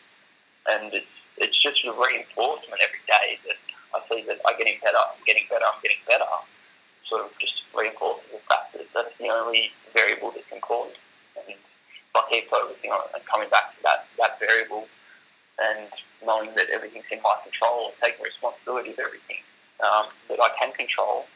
[0.68, 3.58] And it's it's just a reinforcement every day that
[3.94, 6.28] I see that I'm getting better, I'm getting better, I'm getting better.
[7.08, 10.96] Sort of just reinforces the fact that that's the only variable that's important.
[11.36, 14.86] And if I keep focusing on it and coming back to that, that variable
[15.58, 15.88] and
[16.24, 19.42] knowing that everything's in my control and taking responsibility of everything
[19.84, 21.26] um, that I can control,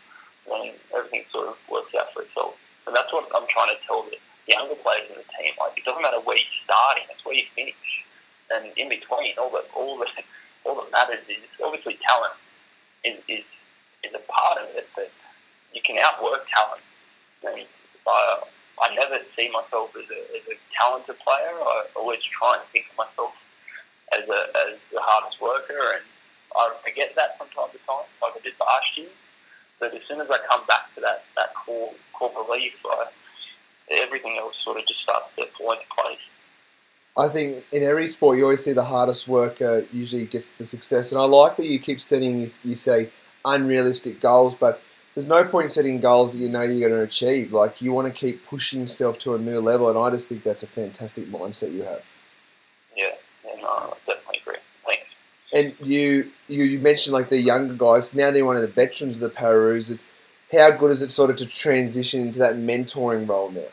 [0.48, 2.56] then everything sort of works out for itself.
[2.86, 4.16] And that's what I'm trying to tell the
[4.46, 5.52] younger players in the team.
[5.58, 8.06] Like it doesn't matter where you're starting, it's where you finish.
[8.48, 10.06] And in between, all that all the
[10.64, 12.38] all that matters is obviously talent
[13.04, 13.44] is is,
[14.06, 15.10] is a part of it, but
[15.74, 16.82] you can outwork talent.
[17.42, 17.66] And
[18.06, 18.42] I,
[18.82, 21.58] I never see myself as a, as a talented player.
[21.58, 23.34] I always try and think of myself
[24.14, 26.04] as a as the hardest worker, and
[26.56, 29.10] I forget that from time to time, like I did last year.
[29.80, 33.06] But as soon as I come back to that that core core belief, I,
[33.90, 36.22] everything else sort of just starts to fall into place.
[37.18, 41.12] I think in every sport, you always see the hardest worker usually gets the success.
[41.12, 43.10] And I like that you keep setting, you, you say,
[43.44, 44.80] unrealistic goals, but
[45.14, 47.52] there's no point setting goals that you know you're going to achieve.
[47.52, 49.90] Like, you want to keep pushing yourself to a new level.
[49.90, 52.02] And I just think that's a fantastic mindset you have.
[52.96, 53.12] Yeah,
[53.52, 54.60] and uh, I definitely agree.
[54.86, 55.04] Thanks.
[55.52, 59.20] And you, you, you mentioned like the younger guys, now they're one of the veterans
[59.20, 60.02] of the Pararoos.
[60.50, 63.68] How good is it sort of to transition into that mentoring role now?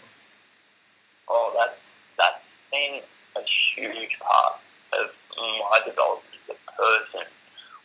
[1.29, 1.77] Oh, that
[2.17, 2.99] that's been
[3.35, 3.41] a
[3.75, 4.59] huge part
[4.93, 7.27] of my development as a person.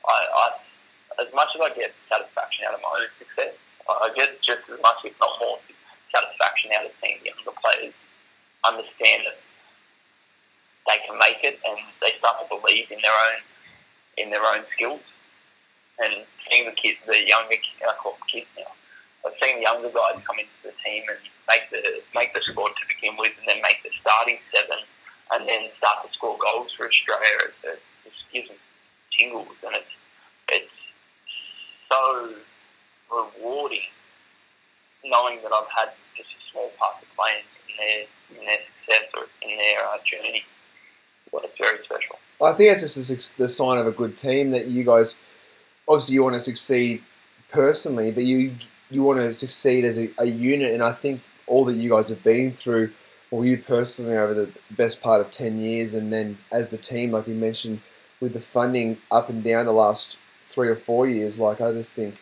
[0.07, 3.55] I, I, as much as I get satisfaction out of my own success,
[3.89, 5.59] I get just as much, if not more,
[6.15, 7.95] satisfaction out of seeing the younger players
[8.65, 9.39] understand that
[10.87, 13.41] they can make it and they start to believe in their own
[14.17, 15.01] in their own skills.
[15.99, 18.71] And seeing the kids, the younger, I call them kids now,
[19.27, 21.19] I've seen the younger guys come into the team and
[21.49, 21.83] make the
[22.15, 24.79] make the squad to begin with, and then make the starting seven,
[25.33, 27.51] and then start to score goals for Australia.
[27.65, 28.57] It, it just gives me
[29.19, 29.95] tingles, and it's
[30.49, 30.79] it's
[31.91, 32.35] so
[33.11, 33.91] rewarding
[35.05, 38.01] knowing that I've had just a small part to play in their
[38.39, 40.45] in their success or in their uh, journey.
[41.33, 42.19] Well, it's very special.
[42.43, 45.19] I think that's just the, the sign of a good team that you guys,
[45.89, 47.03] obviously, you want to succeed
[47.51, 48.55] personally, but you
[48.91, 50.73] you want to succeed as a, a unit.
[50.73, 52.93] And I think all that you guys have been through,
[53.31, 57.13] or you personally over the best part of 10 years, and then as the team,
[57.13, 57.81] like we mentioned,
[58.21, 60.19] with the funding up and down the last
[60.49, 62.17] three or four years, like I just think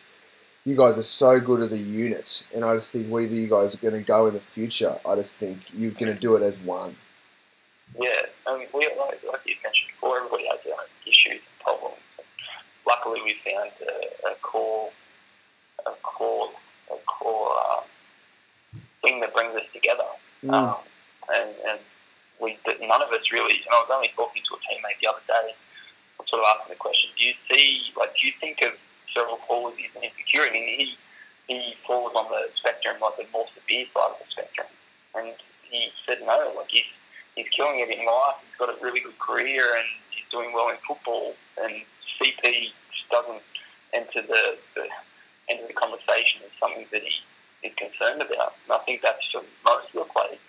[0.65, 2.45] you guys are so good as a unit.
[2.53, 5.15] And I just think wherever you guys are going to go in the future, I
[5.15, 6.97] just think you're going to do it as one.
[7.97, 11.99] Yeah, and we like, like you mentioned before, everybody has their own issues and problems.
[12.87, 14.89] Luckily, we found a, a core,
[15.85, 16.49] a core,
[16.91, 17.83] a core um,
[19.03, 20.07] thing that brings us together.
[20.43, 20.53] Mm.
[20.53, 20.75] Um,
[21.29, 21.79] and, and
[22.39, 23.59] we none of us really.
[23.67, 25.53] And I was only talking to a teammate the other day,
[26.27, 28.71] sort of asking the question: Do you see, like, do you think of
[29.13, 30.59] cerebral palsy as an insecurity?
[30.59, 30.95] And he
[31.47, 34.67] he falls on the spectrum, like the more severe side of the spectrum,
[35.15, 35.35] and
[35.69, 36.87] he said no, like he's
[37.37, 38.41] he's killing it in life.
[38.41, 41.33] He's got a really good career and he's doing well in football.
[41.61, 41.85] And
[42.17, 43.45] CP just doesn't
[43.93, 44.89] enter the, the
[45.49, 47.13] enter the conversation as something that he
[47.61, 48.57] is concerned about.
[48.65, 50.41] And I think that's for most of the players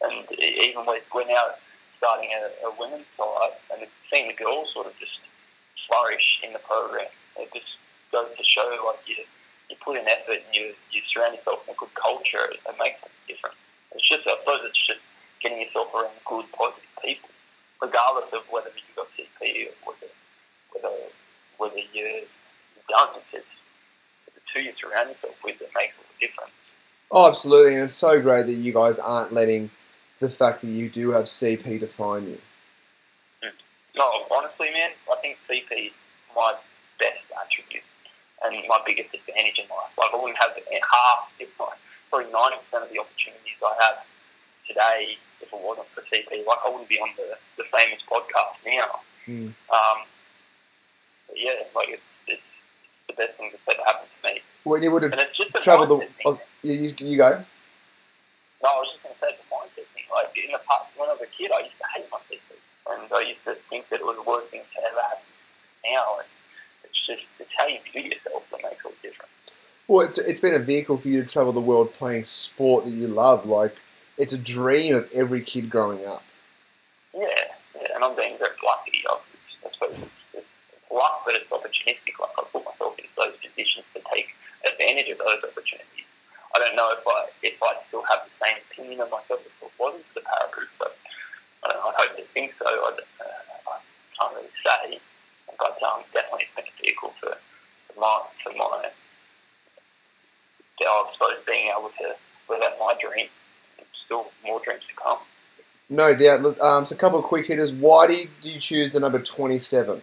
[0.00, 1.54] and even with, we're now
[1.98, 5.20] starting a, a women's side, and seeing the girls sort of just
[5.86, 7.76] flourish in the program, it just
[8.12, 9.22] goes to show like you
[9.68, 12.98] you put in effort and you you surround yourself in a good culture, it makes
[13.04, 13.60] a difference.
[13.92, 15.00] It's just I suppose it's just
[15.42, 17.28] getting yourself around good, positive people,
[17.80, 20.12] regardless of whether you've got CP or whether
[20.72, 20.94] whether
[21.58, 22.24] whether you
[22.88, 23.16] don't.
[23.32, 23.46] It's,
[24.26, 26.52] it's the two you surround yourself with that makes all the difference.
[27.10, 29.70] Oh, absolutely, and it's so great that you guys aren't letting
[30.20, 32.38] the fact that you do have CP define you.
[33.42, 33.56] Hmm.
[33.96, 35.92] No, honestly, man, I think CP is
[36.36, 36.54] my
[36.98, 37.82] best attribute
[38.44, 39.90] and my biggest advantage in life.
[39.98, 41.76] Like, I wouldn't have half, if not
[42.10, 43.98] probably 90% of the opportunities I have
[44.66, 46.46] today if it wasn't for CP.
[46.46, 49.00] Like, I wouldn't be on the, the famous podcast now.
[49.26, 49.52] Mm.
[49.72, 49.98] Um,
[51.34, 52.42] yeah, like, it's, it's
[53.08, 54.40] the best thing that's ever happened to me.
[54.64, 57.44] When you would have and it's just traveled the, you, you, you go.
[58.62, 60.04] No, I was just going to say the mindset thing.
[60.12, 62.44] Like in the past, when I was a kid, I used to hate my CP,
[62.92, 65.24] and I used to think that it was the worst thing to ever happen.
[65.84, 66.28] Now, and
[66.84, 69.32] it's just it's how you view yourself that makes all the difference.
[69.88, 72.92] Well, it's, it's been a vehicle for you to travel the world playing sport that
[72.92, 73.46] you love.
[73.46, 73.76] Like,
[74.20, 76.22] it's a dream of every kid growing up.
[77.16, 77.24] Yeah,
[77.74, 79.00] yeah, and I'm being very lucky.
[79.08, 82.20] I, I suppose it's, it's luck, but it's opportunistic.
[82.20, 84.36] Like I put myself into those positions to take
[84.68, 86.04] advantage of those opportunities.
[86.54, 89.56] I don't know if I if I still have the same opinion of myself as
[89.56, 90.92] it wasn't for the Pararoos, but
[91.64, 92.68] I, don't know, I hope to think so.
[92.68, 93.76] I, uh, I
[94.20, 95.00] can't really say,
[95.56, 97.32] but um, definitely it's been a vehicle for,
[97.88, 98.92] for my for my.
[100.80, 102.16] I suppose being able to
[102.48, 103.28] live out my dream.
[104.10, 105.18] Still more dreams to come.
[105.88, 106.44] No doubt.
[106.60, 107.72] Um, so, a couple of quick hitters.
[107.72, 110.02] Why do you, do you choose the number 27?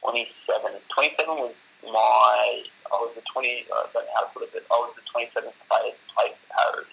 [0.00, 0.72] 27.
[0.94, 1.52] 27 was
[1.82, 4.94] my, I was the 20, I don't know how to put it, but I was
[4.96, 6.86] the 27th player to play for Paras.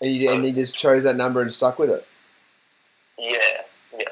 [0.00, 2.06] And you, and you just chose that number and stuck with it?
[3.18, 3.38] Yeah,
[3.98, 4.04] yeah,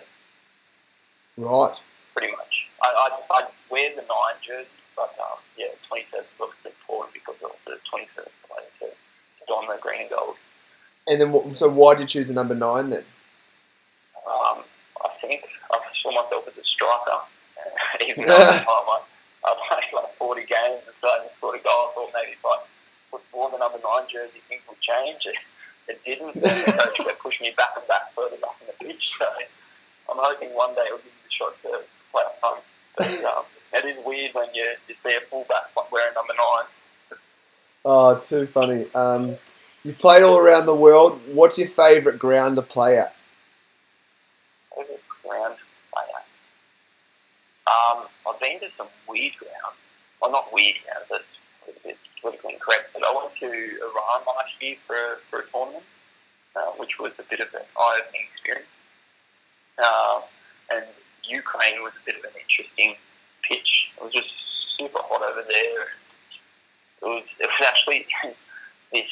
[1.36, 1.76] Right.
[2.16, 2.66] pretty much.
[2.82, 2.88] I,
[3.30, 4.06] I, I wear the 9
[4.44, 9.44] jersey, but um, yeah, 27 looks important because I was the 27th player to, to
[9.46, 10.36] don the green and gold.
[11.06, 13.04] And then, so why did you choose the number 9 then?
[14.26, 14.64] Um,
[15.04, 17.18] I think I saw myself as a striker.
[18.08, 19.00] Even though at the time I,
[19.44, 22.44] I played like 40 games and started to score a goal, I thought maybe if
[22.44, 22.56] I
[23.10, 25.26] put wore the number 9 jersey, things would change.
[25.86, 26.32] It, it didn't.
[26.40, 26.72] The
[27.04, 29.04] coach pushing me back and back further back in the pitch.
[29.18, 29.26] So
[30.10, 32.60] I'm hoping one day it'll give me the shot to play up front.
[32.96, 33.44] But um,
[33.74, 37.18] it is weird when you, you see a fullback wearing number 9.
[37.84, 38.86] Oh, too funny.
[38.94, 39.36] Um,
[39.84, 41.20] you've played all around the world.
[41.26, 43.14] What's your favourite ground to play at?
[44.74, 46.26] Favorite ground to play at?
[47.70, 49.78] Um, I've been to some weird grounds.
[50.20, 54.50] Well, not weird grounds, that's a bit politically incorrect, but I went to Iran last
[54.60, 55.84] year for, for a tournament,
[56.56, 58.68] uh, which was a bit of an eye-opening experience.
[59.78, 60.22] Um,
[60.72, 60.84] and
[61.24, 62.96] Ukraine was a bit of an interesting
[63.42, 63.90] pitch.
[63.96, 64.30] It was just
[64.78, 65.82] super hot over there.
[67.02, 68.06] It was, it was actually
[68.92, 69.10] this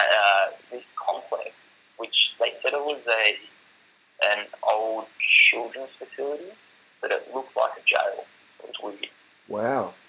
[0.00, 1.50] uh, this complex,
[1.96, 3.36] which they said it was a
[4.24, 6.52] an old children's facility,
[7.00, 8.24] but it looked like a jail.
[8.62, 9.10] It was weird.
[9.48, 9.94] Wow.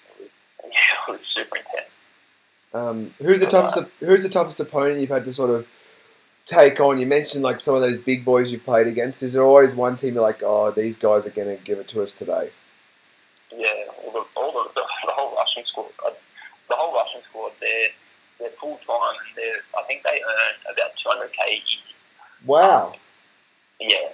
[0.65, 0.69] Yeah,
[1.09, 1.89] it was super intense.
[2.73, 3.85] Um, who's the toughest?
[3.99, 5.67] Who's the toughest opponent you've had to sort of
[6.45, 6.99] take on?
[6.99, 9.21] You mentioned like some of those big boys you've played against.
[9.21, 11.87] Is there always one team you're like, oh, these guys are going to give it
[11.89, 12.51] to us today?
[13.51, 13.67] Yeah,
[14.03, 16.11] all the, all the, the, the whole Russian squad, uh,
[16.69, 17.89] the whole Russian squad, they're
[18.39, 21.79] they're full time and they're I think they earn about 200k each.
[22.45, 22.95] Wow.
[23.79, 24.09] Yeah,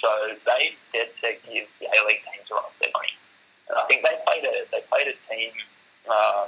[0.00, 0.08] so
[0.46, 3.08] they dead set give the A League teams a run for their money.
[3.68, 5.50] And I think they played a they played a team,
[6.10, 6.46] uh,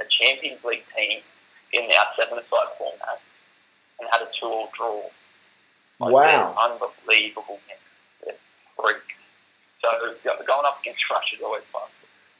[0.00, 1.20] a Champions League team
[1.72, 3.20] in our seven-a-side format
[4.00, 5.02] and had a two-all draw.
[5.98, 6.54] Like, Wow.
[6.58, 7.60] unbelievable.
[8.76, 9.02] freaks.
[9.80, 9.88] So
[10.24, 11.82] going up against Russia is always fun.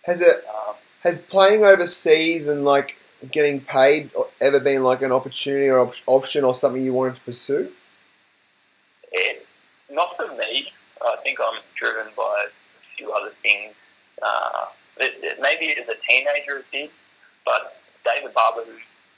[0.02, 2.96] Has it Um, has playing overseas and like
[3.30, 4.10] getting paid
[4.40, 7.72] ever been like an opportunity or op- option or something you wanted to pursue?
[9.90, 10.72] not for me.
[11.00, 13.74] I think I'm driven by a few other things.
[14.22, 14.66] Uh,
[14.98, 16.90] it, it, maybe as a teenager it did,
[17.44, 18.72] but David Barber, who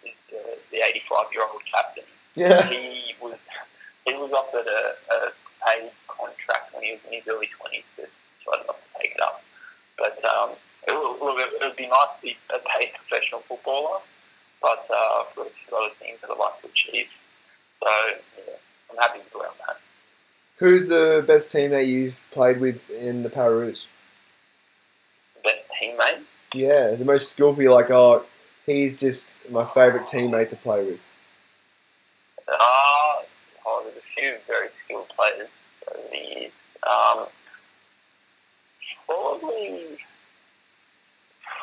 [0.09, 2.05] is the, the 85 year old captain,
[2.37, 2.63] Yeah.
[2.69, 3.35] he was
[4.05, 5.33] he was offered a, a
[5.67, 9.13] paid contract when he was in his early 20s, so I decided not to take
[9.15, 9.43] it up.
[9.97, 10.51] But um,
[10.89, 13.99] it, would, look, it would be nice to be a paid professional footballer,
[14.61, 17.07] but uh, I've got a few other things that I'd like to achieve.
[17.83, 17.89] So
[18.37, 18.55] yeah,
[18.91, 19.81] I'm happy with where I'm at.
[20.57, 23.87] Who's the best teammate you've played with in the Pararoos?
[25.45, 26.23] Best teammate.
[26.55, 27.63] Yeah, the most skillful.
[27.63, 28.25] You're like, oh,
[28.67, 31.01] he's just my favourite teammate to play with.
[32.49, 33.23] Uh,
[33.67, 35.49] oh, there's a few very skilled players
[35.89, 36.53] over the years.
[36.83, 37.27] Um,
[39.07, 39.99] probably,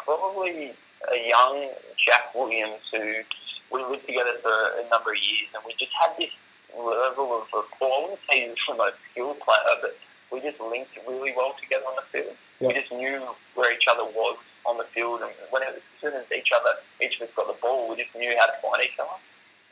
[0.06, 0.74] probably
[1.12, 3.26] a young Jack Williams who
[3.74, 6.32] we lived together for a number of years, and we just had this
[6.78, 7.90] level of rapport.
[7.90, 9.98] I wouldn't say he was the most skilled player, but
[10.32, 12.36] we just linked really well together on the field.
[12.62, 13.22] We just knew
[13.56, 16.78] where each other was on the field, and when whenever, as soon as each other,
[17.02, 19.18] each of us got the ball, we just knew how to find each other.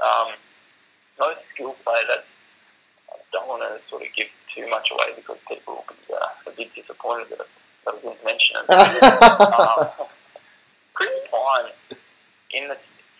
[0.01, 0.33] Um,
[1.19, 2.25] most skilled player that
[3.11, 6.49] I don't want to sort of give too much away because people will be uh,
[6.49, 7.47] a bit disappointed that
[7.87, 8.69] I didn't mention it.
[9.53, 10.07] um,
[10.93, 11.97] Chris Pine,
[12.51, 12.77] in the,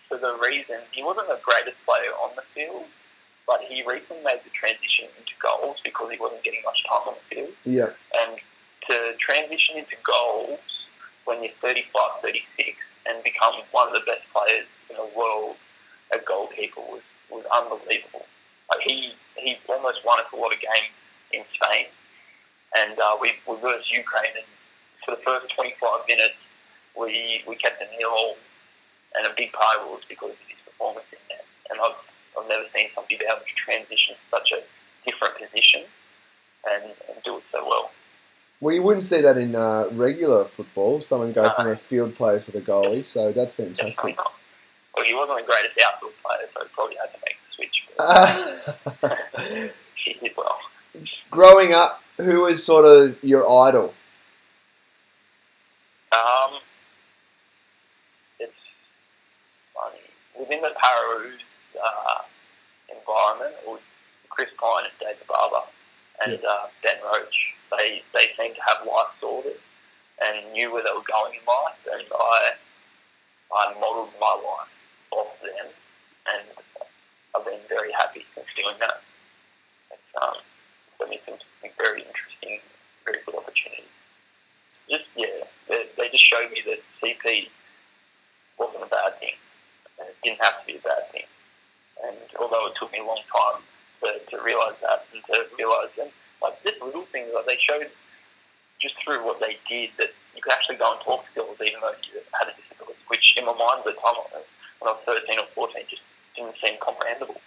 [0.08, 2.84] for the reason he wasn't the greatest player on the field,
[3.46, 7.14] but he recently made the transition into goals because he wasn't getting much time on
[7.14, 7.50] the field.
[7.64, 7.90] yeah,
[8.22, 8.38] And
[8.88, 10.60] to transition into goals
[11.24, 15.56] when you're 35, 36 and become one of the best players in the world
[16.12, 18.24] at goalkeeper was, was unbelievable.
[18.70, 20.94] Like he, he almost won us a lot of games
[21.32, 21.86] in Spain.
[22.76, 24.46] And uh, we, we versus Ukraine, and
[25.04, 26.34] for the first 25 minutes,
[26.98, 28.36] we, we kept a nil all.
[29.16, 31.38] And a big part of it was because of his performance in there.
[31.70, 31.96] And I've,
[32.38, 34.62] I've never seen somebody be able to transition to such a
[35.08, 35.82] different position
[36.68, 37.90] and, and do it so well.
[38.60, 41.00] well, you wouldn't see that in uh, regular football.
[41.00, 41.50] Someone go No.
[41.54, 44.16] from a field player to the goalie, so that's fantastic.
[44.16, 47.84] Well, he wasn't the greatest outfield player, so he probably had to make the switch.
[49.02, 49.70] But
[50.04, 50.58] he did well.
[51.30, 53.92] Growing up, who was sort of your idol?
[56.12, 56.60] Um,
[58.38, 58.52] it's
[59.74, 59.98] funny.
[60.44, 61.40] Within the Pararoos
[61.80, 62.20] uh,
[62.92, 63.80] environment, it was
[64.28, 65.64] Chris Pine and David Barber
[66.20, 67.54] and uh, Ben Roach.
[67.72, 69.56] They, they seemed to have life sorted
[70.20, 72.52] and knew where they were going in life, and I,
[73.56, 74.68] I modelled my life
[75.12, 75.72] off them,
[76.28, 76.44] and
[77.34, 79.00] I've been very happy since doing that.
[79.92, 80.44] It's um,
[80.98, 82.60] given me some, some very interesting,
[83.06, 83.88] very good opportunities.
[84.90, 87.48] Just yeah, they, they just showed me that CP
[88.58, 89.40] wasn't a bad thing,
[89.98, 91.28] and it didn't have to be a bad thing.
[92.02, 93.62] And although it took me a long time
[94.02, 96.10] to, to realise that and to realise and
[96.42, 97.88] like just little things like they showed
[98.80, 101.94] just through what they did that you could actually go and talk skills even though
[102.04, 104.18] you had a disability, which in my mind at the time
[104.80, 106.02] when I was 13 or 14 just
[106.36, 107.40] didn't seem comprehensible.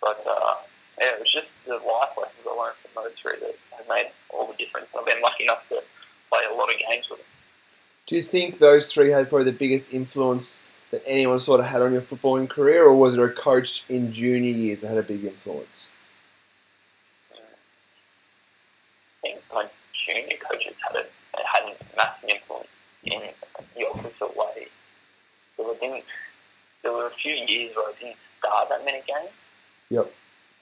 [0.00, 0.54] But uh,
[1.00, 4.10] yeah, it was just the life lessons I learned from those three that have made
[4.30, 4.88] all the difference.
[4.96, 5.82] I've been lucky enough to
[6.30, 7.28] play a lot of games with them.
[8.06, 11.82] Do you think those three had probably the biggest influence that anyone sort of had
[11.82, 15.02] on your footballing career, or was it a coach in junior years that had a
[15.02, 15.90] big influence?
[17.32, 17.36] I
[19.22, 19.66] think my
[20.06, 21.04] junior coaches had a
[21.44, 22.68] had a massive influence
[23.04, 23.22] in
[23.74, 24.68] the opposite way.
[25.56, 26.04] So I didn't.
[26.82, 29.32] There were a few years where I didn't start that many games.
[29.90, 30.12] Yep.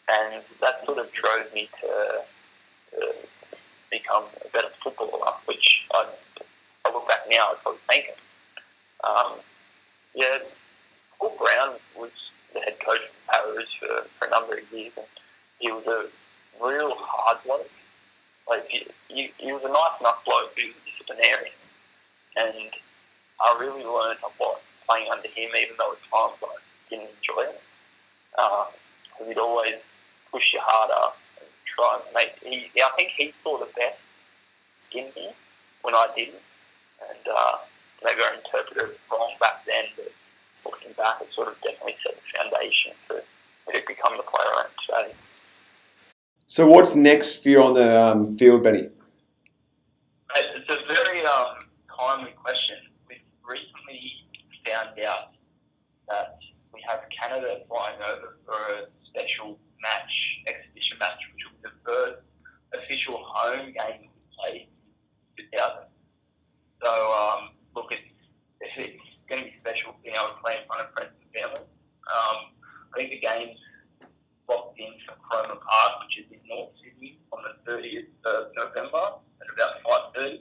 [0.08, 2.22] And that sort of drove me to
[3.90, 6.06] become a better footballer, which I,
[6.86, 8.14] I look back now, I probably thank him.
[9.04, 9.32] Um,
[10.14, 10.38] yeah,
[11.18, 12.10] Paul Brown was
[12.52, 15.06] the head coach of Paras for, for a number of years, and
[15.58, 16.06] he was a
[16.64, 17.70] real hard bloke.
[18.48, 21.52] Like he, he, he was a nice enough bloke, he was disciplinarian,
[22.36, 22.70] and
[23.40, 26.56] I really learned a lot playing under him, even though at times I
[26.88, 27.62] didn't enjoy it.
[28.32, 29.74] Because he'd always
[30.32, 32.34] push you harder and try and make.
[32.42, 33.98] He, I think he saw the best
[34.92, 35.30] in me
[35.82, 36.42] when I didn't,
[37.08, 37.56] and uh,
[38.04, 40.12] maybe I interpreted it wrong back then, but
[40.64, 44.50] looking back, it sort of definitely set the foundation for me to become the player
[44.56, 45.14] I am today.
[46.46, 48.88] So, what's next for you on the um, field, Benny?
[50.36, 52.76] It's a very um, timely question.
[53.08, 54.26] We've recently
[54.66, 55.34] found out
[56.08, 56.38] that
[56.74, 61.76] we have Canada flying over for a special match, exhibition match, which will be the
[61.86, 62.22] first
[62.74, 64.66] official home game we played
[65.38, 65.86] in 2000.
[66.82, 68.06] So, um, look, it's,
[68.60, 71.66] it's going to be special being able to play in front of friends and family.
[72.10, 72.38] Um,
[72.90, 73.60] I think the game's
[74.48, 78.52] locked in for Cromer Park, which is in North Sydney, on the the 30th of
[78.56, 79.82] November at about
[80.16, 80.40] 5.30.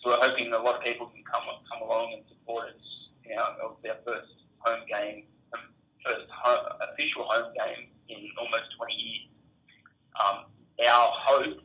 [0.00, 2.86] So we're hoping a lot of people can come come along and support us.
[3.24, 5.24] You know, it'll be our first home game,
[6.04, 9.28] first home, official home game in almost 20 years.
[10.22, 10.36] Um,
[10.86, 11.58] our hope,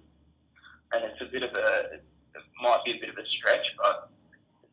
[0.93, 2.03] and it's a bit of a, it
[2.61, 4.09] might be a bit of a stretch, but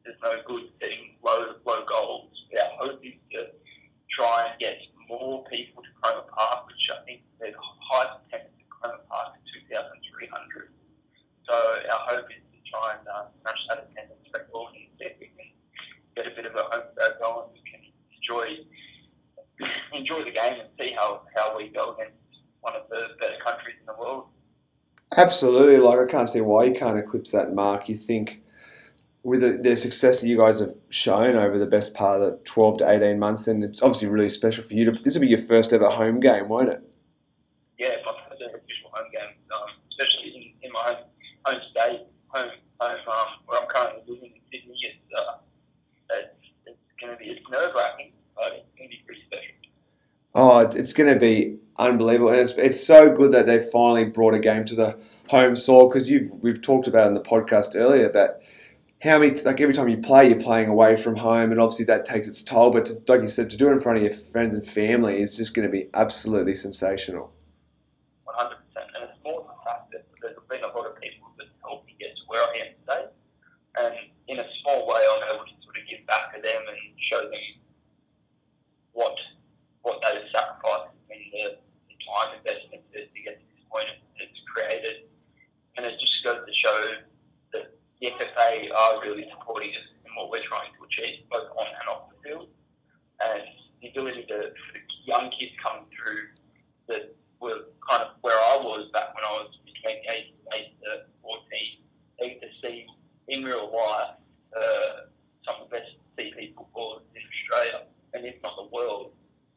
[0.04, 2.32] there's no good setting low low goals.
[2.54, 3.52] Our hope is to
[4.10, 4.78] try and get
[5.08, 9.62] more people to Cromer Park, which I think the highest attendance at Cromer Park is
[9.68, 10.70] 2,300.
[11.46, 15.30] So our hope is to try and uh, that attendance record and see if we
[15.34, 15.50] can
[16.16, 17.48] get a bit of a home crowd going.
[17.54, 17.82] We can
[18.14, 18.66] enjoy
[19.92, 22.16] enjoy the game and see how, how we go against
[22.60, 24.26] one of the better countries in the world.
[25.16, 25.78] Absolutely.
[25.78, 27.88] Like, I can't see why you can't eclipse that mark.
[27.88, 28.42] You think
[29.22, 32.38] with the, the, success that you guys have shown over the best part of the
[32.44, 34.90] 12 to 18 months, and it's obviously really special for you.
[34.90, 36.82] To, this will be your first ever home game, won't it?
[37.78, 41.04] Yeah, my first ever official home game, um, especially in, in my home,
[41.44, 42.50] home state, home,
[42.80, 44.76] home um, where I'm currently living in Sydney.
[44.82, 45.38] It's, uh,
[46.10, 46.34] it's,
[46.66, 49.54] it's going to be it's nerve wracking, but it's going to be pretty special.
[50.34, 54.04] Oh, it's, it's going to be unbelievable, and it's, it's so good that they finally
[54.04, 57.74] brought a game to the home soil because you've we've talked about in the podcast
[57.74, 58.36] earlier about
[59.02, 62.04] how many like every time you play, you're playing away from home, and obviously that
[62.04, 62.70] takes its toll.
[62.70, 65.20] But to, like you said, to do it in front of your friends and family
[65.20, 67.32] is just going to be absolutely sensational.
[68.24, 71.32] One hundred percent, and it's more the fact that there's been a lot of people
[71.38, 73.04] that helped me get to where I am today,
[73.80, 73.94] and
[74.28, 77.22] in a small way, I'm able to sort of give back to them and show
[77.24, 77.46] them
[78.92, 79.16] what
[79.80, 81.56] what those sacrifices and the,
[81.88, 83.88] the time investment to get to this point
[84.20, 85.08] it's created,
[85.78, 87.00] and it just goes to show
[88.00, 91.86] the FFA are really supporting us in what we're trying to achieve, both on and
[91.88, 92.48] off the field.
[93.20, 93.44] And
[93.82, 96.32] the ability to, for the young kids coming through
[96.88, 100.48] that were kind of where I was back when I was between the ages of
[100.52, 100.90] 8 to
[101.20, 101.44] 14,
[102.18, 102.88] they get to see
[103.28, 104.16] in real life
[104.56, 105.08] uh,
[105.44, 109.12] some of the best CP footballers in Australia, and if not the world,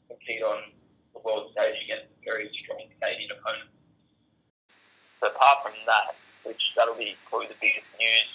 [0.07, 0.75] compete on
[1.15, 3.71] the world stage against very strong Canadian opponent.
[5.19, 8.29] So apart from that, which that'll be probably the biggest news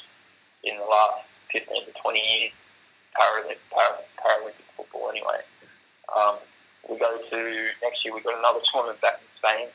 [0.65, 2.53] in the last 15 to 20 years,
[3.17, 5.41] Paralympic, Paralympic football anyway.
[6.15, 6.37] Um,
[6.89, 7.39] we go to,
[7.83, 9.69] next year we've got another tournament back in Spain,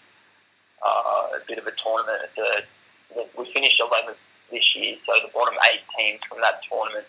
[0.86, 2.22] uh, a bit of a tournament.
[2.26, 4.18] It's a, we finished 11th
[4.52, 7.06] this year, so the bottom eight teams from that tournament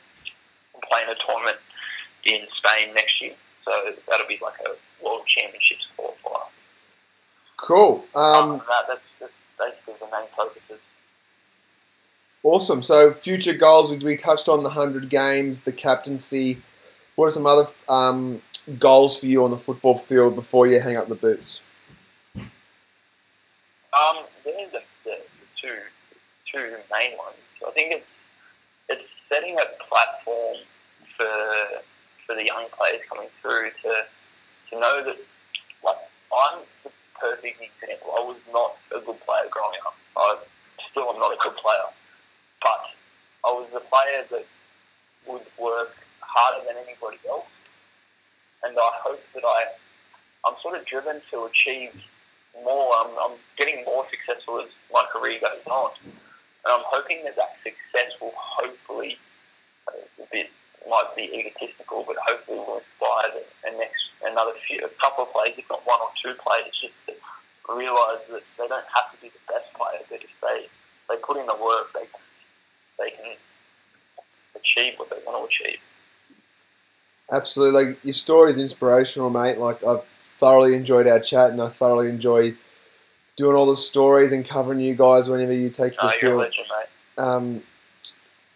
[0.73, 1.59] will play in a tournament
[2.25, 3.35] in Spain next year.
[3.65, 3.73] So
[4.09, 6.49] that'll be like a world championships qualifier.
[7.57, 8.05] Cool.
[8.15, 10.81] Um, that, that's, that's basically the main focuses.
[12.45, 12.83] Awesome.
[12.83, 16.61] So, future goals, we touched on the 100 games, the captaincy.
[17.17, 18.43] What are some other um,
[18.79, 21.65] goals for you on the football field before you hang up the boots?
[22.37, 25.17] Um, there's the, the,
[25.59, 25.75] two,
[26.53, 27.41] two main ones.
[27.67, 28.07] I think it's,
[28.91, 30.57] it's setting a platform
[31.17, 31.81] for,
[32.27, 34.05] for the young players coming through to,
[34.69, 35.17] to know that,
[35.83, 35.97] like,
[36.31, 38.13] I'm the perfect example.
[38.19, 39.97] I was not a good player growing up.
[40.19, 40.37] I
[40.91, 41.89] still am not a good player
[42.65, 42.85] but
[43.45, 44.47] I was a player that
[45.29, 47.53] would work harder than anybody else,
[48.65, 49.65] and I hope that I,
[50.49, 51.93] I'm sort of driven to achieve
[52.65, 52.91] more.
[52.97, 57.61] I'm, I'm getting more successful as my career goes on, and I'm hoping that that
[57.63, 59.19] success will hopefully,
[59.87, 60.49] uh, a bit
[60.89, 65.33] might be egotistical, but hopefully will inspire the, the next another few, a couple of
[65.33, 67.13] players, if not one or two players, just to
[67.73, 70.69] realise that they don't have to be the best player, but if they
[71.09, 72.24] they put in the work, they can
[72.99, 73.37] they can
[74.57, 75.79] achieve what they want to achieve.
[77.31, 77.85] Absolutely.
[77.85, 79.59] Like your story is inspirational, mate.
[79.59, 82.55] Like I've thoroughly enjoyed our chat, and I thoroughly enjoy
[83.37, 86.39] doing all the stories and covering you guys whenever you take to the oh, field.
[86.39, 86.67] Legend,
[87.19, 87.63] um,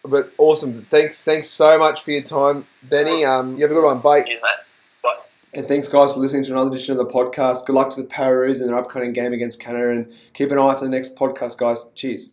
[0.05, 0.83] but awesome.
[0.85, 3.25] Thanks, thanks so much for your time, Benny.
[3.25, 4.01] Um, you have a good one.
[4.01, 4.23] Bye.
[4.23, 5.17] Bye.
[5.55, 7.67] And thanks, guys, for listening to another edition of the podcast.
[7.67, 10.75] Good luck to the Pararoos in their upcoming game against Canada, and keep an eye
[10.75, 11.91] for the next podcast, guys.
[11.95, 12.31] Cheers.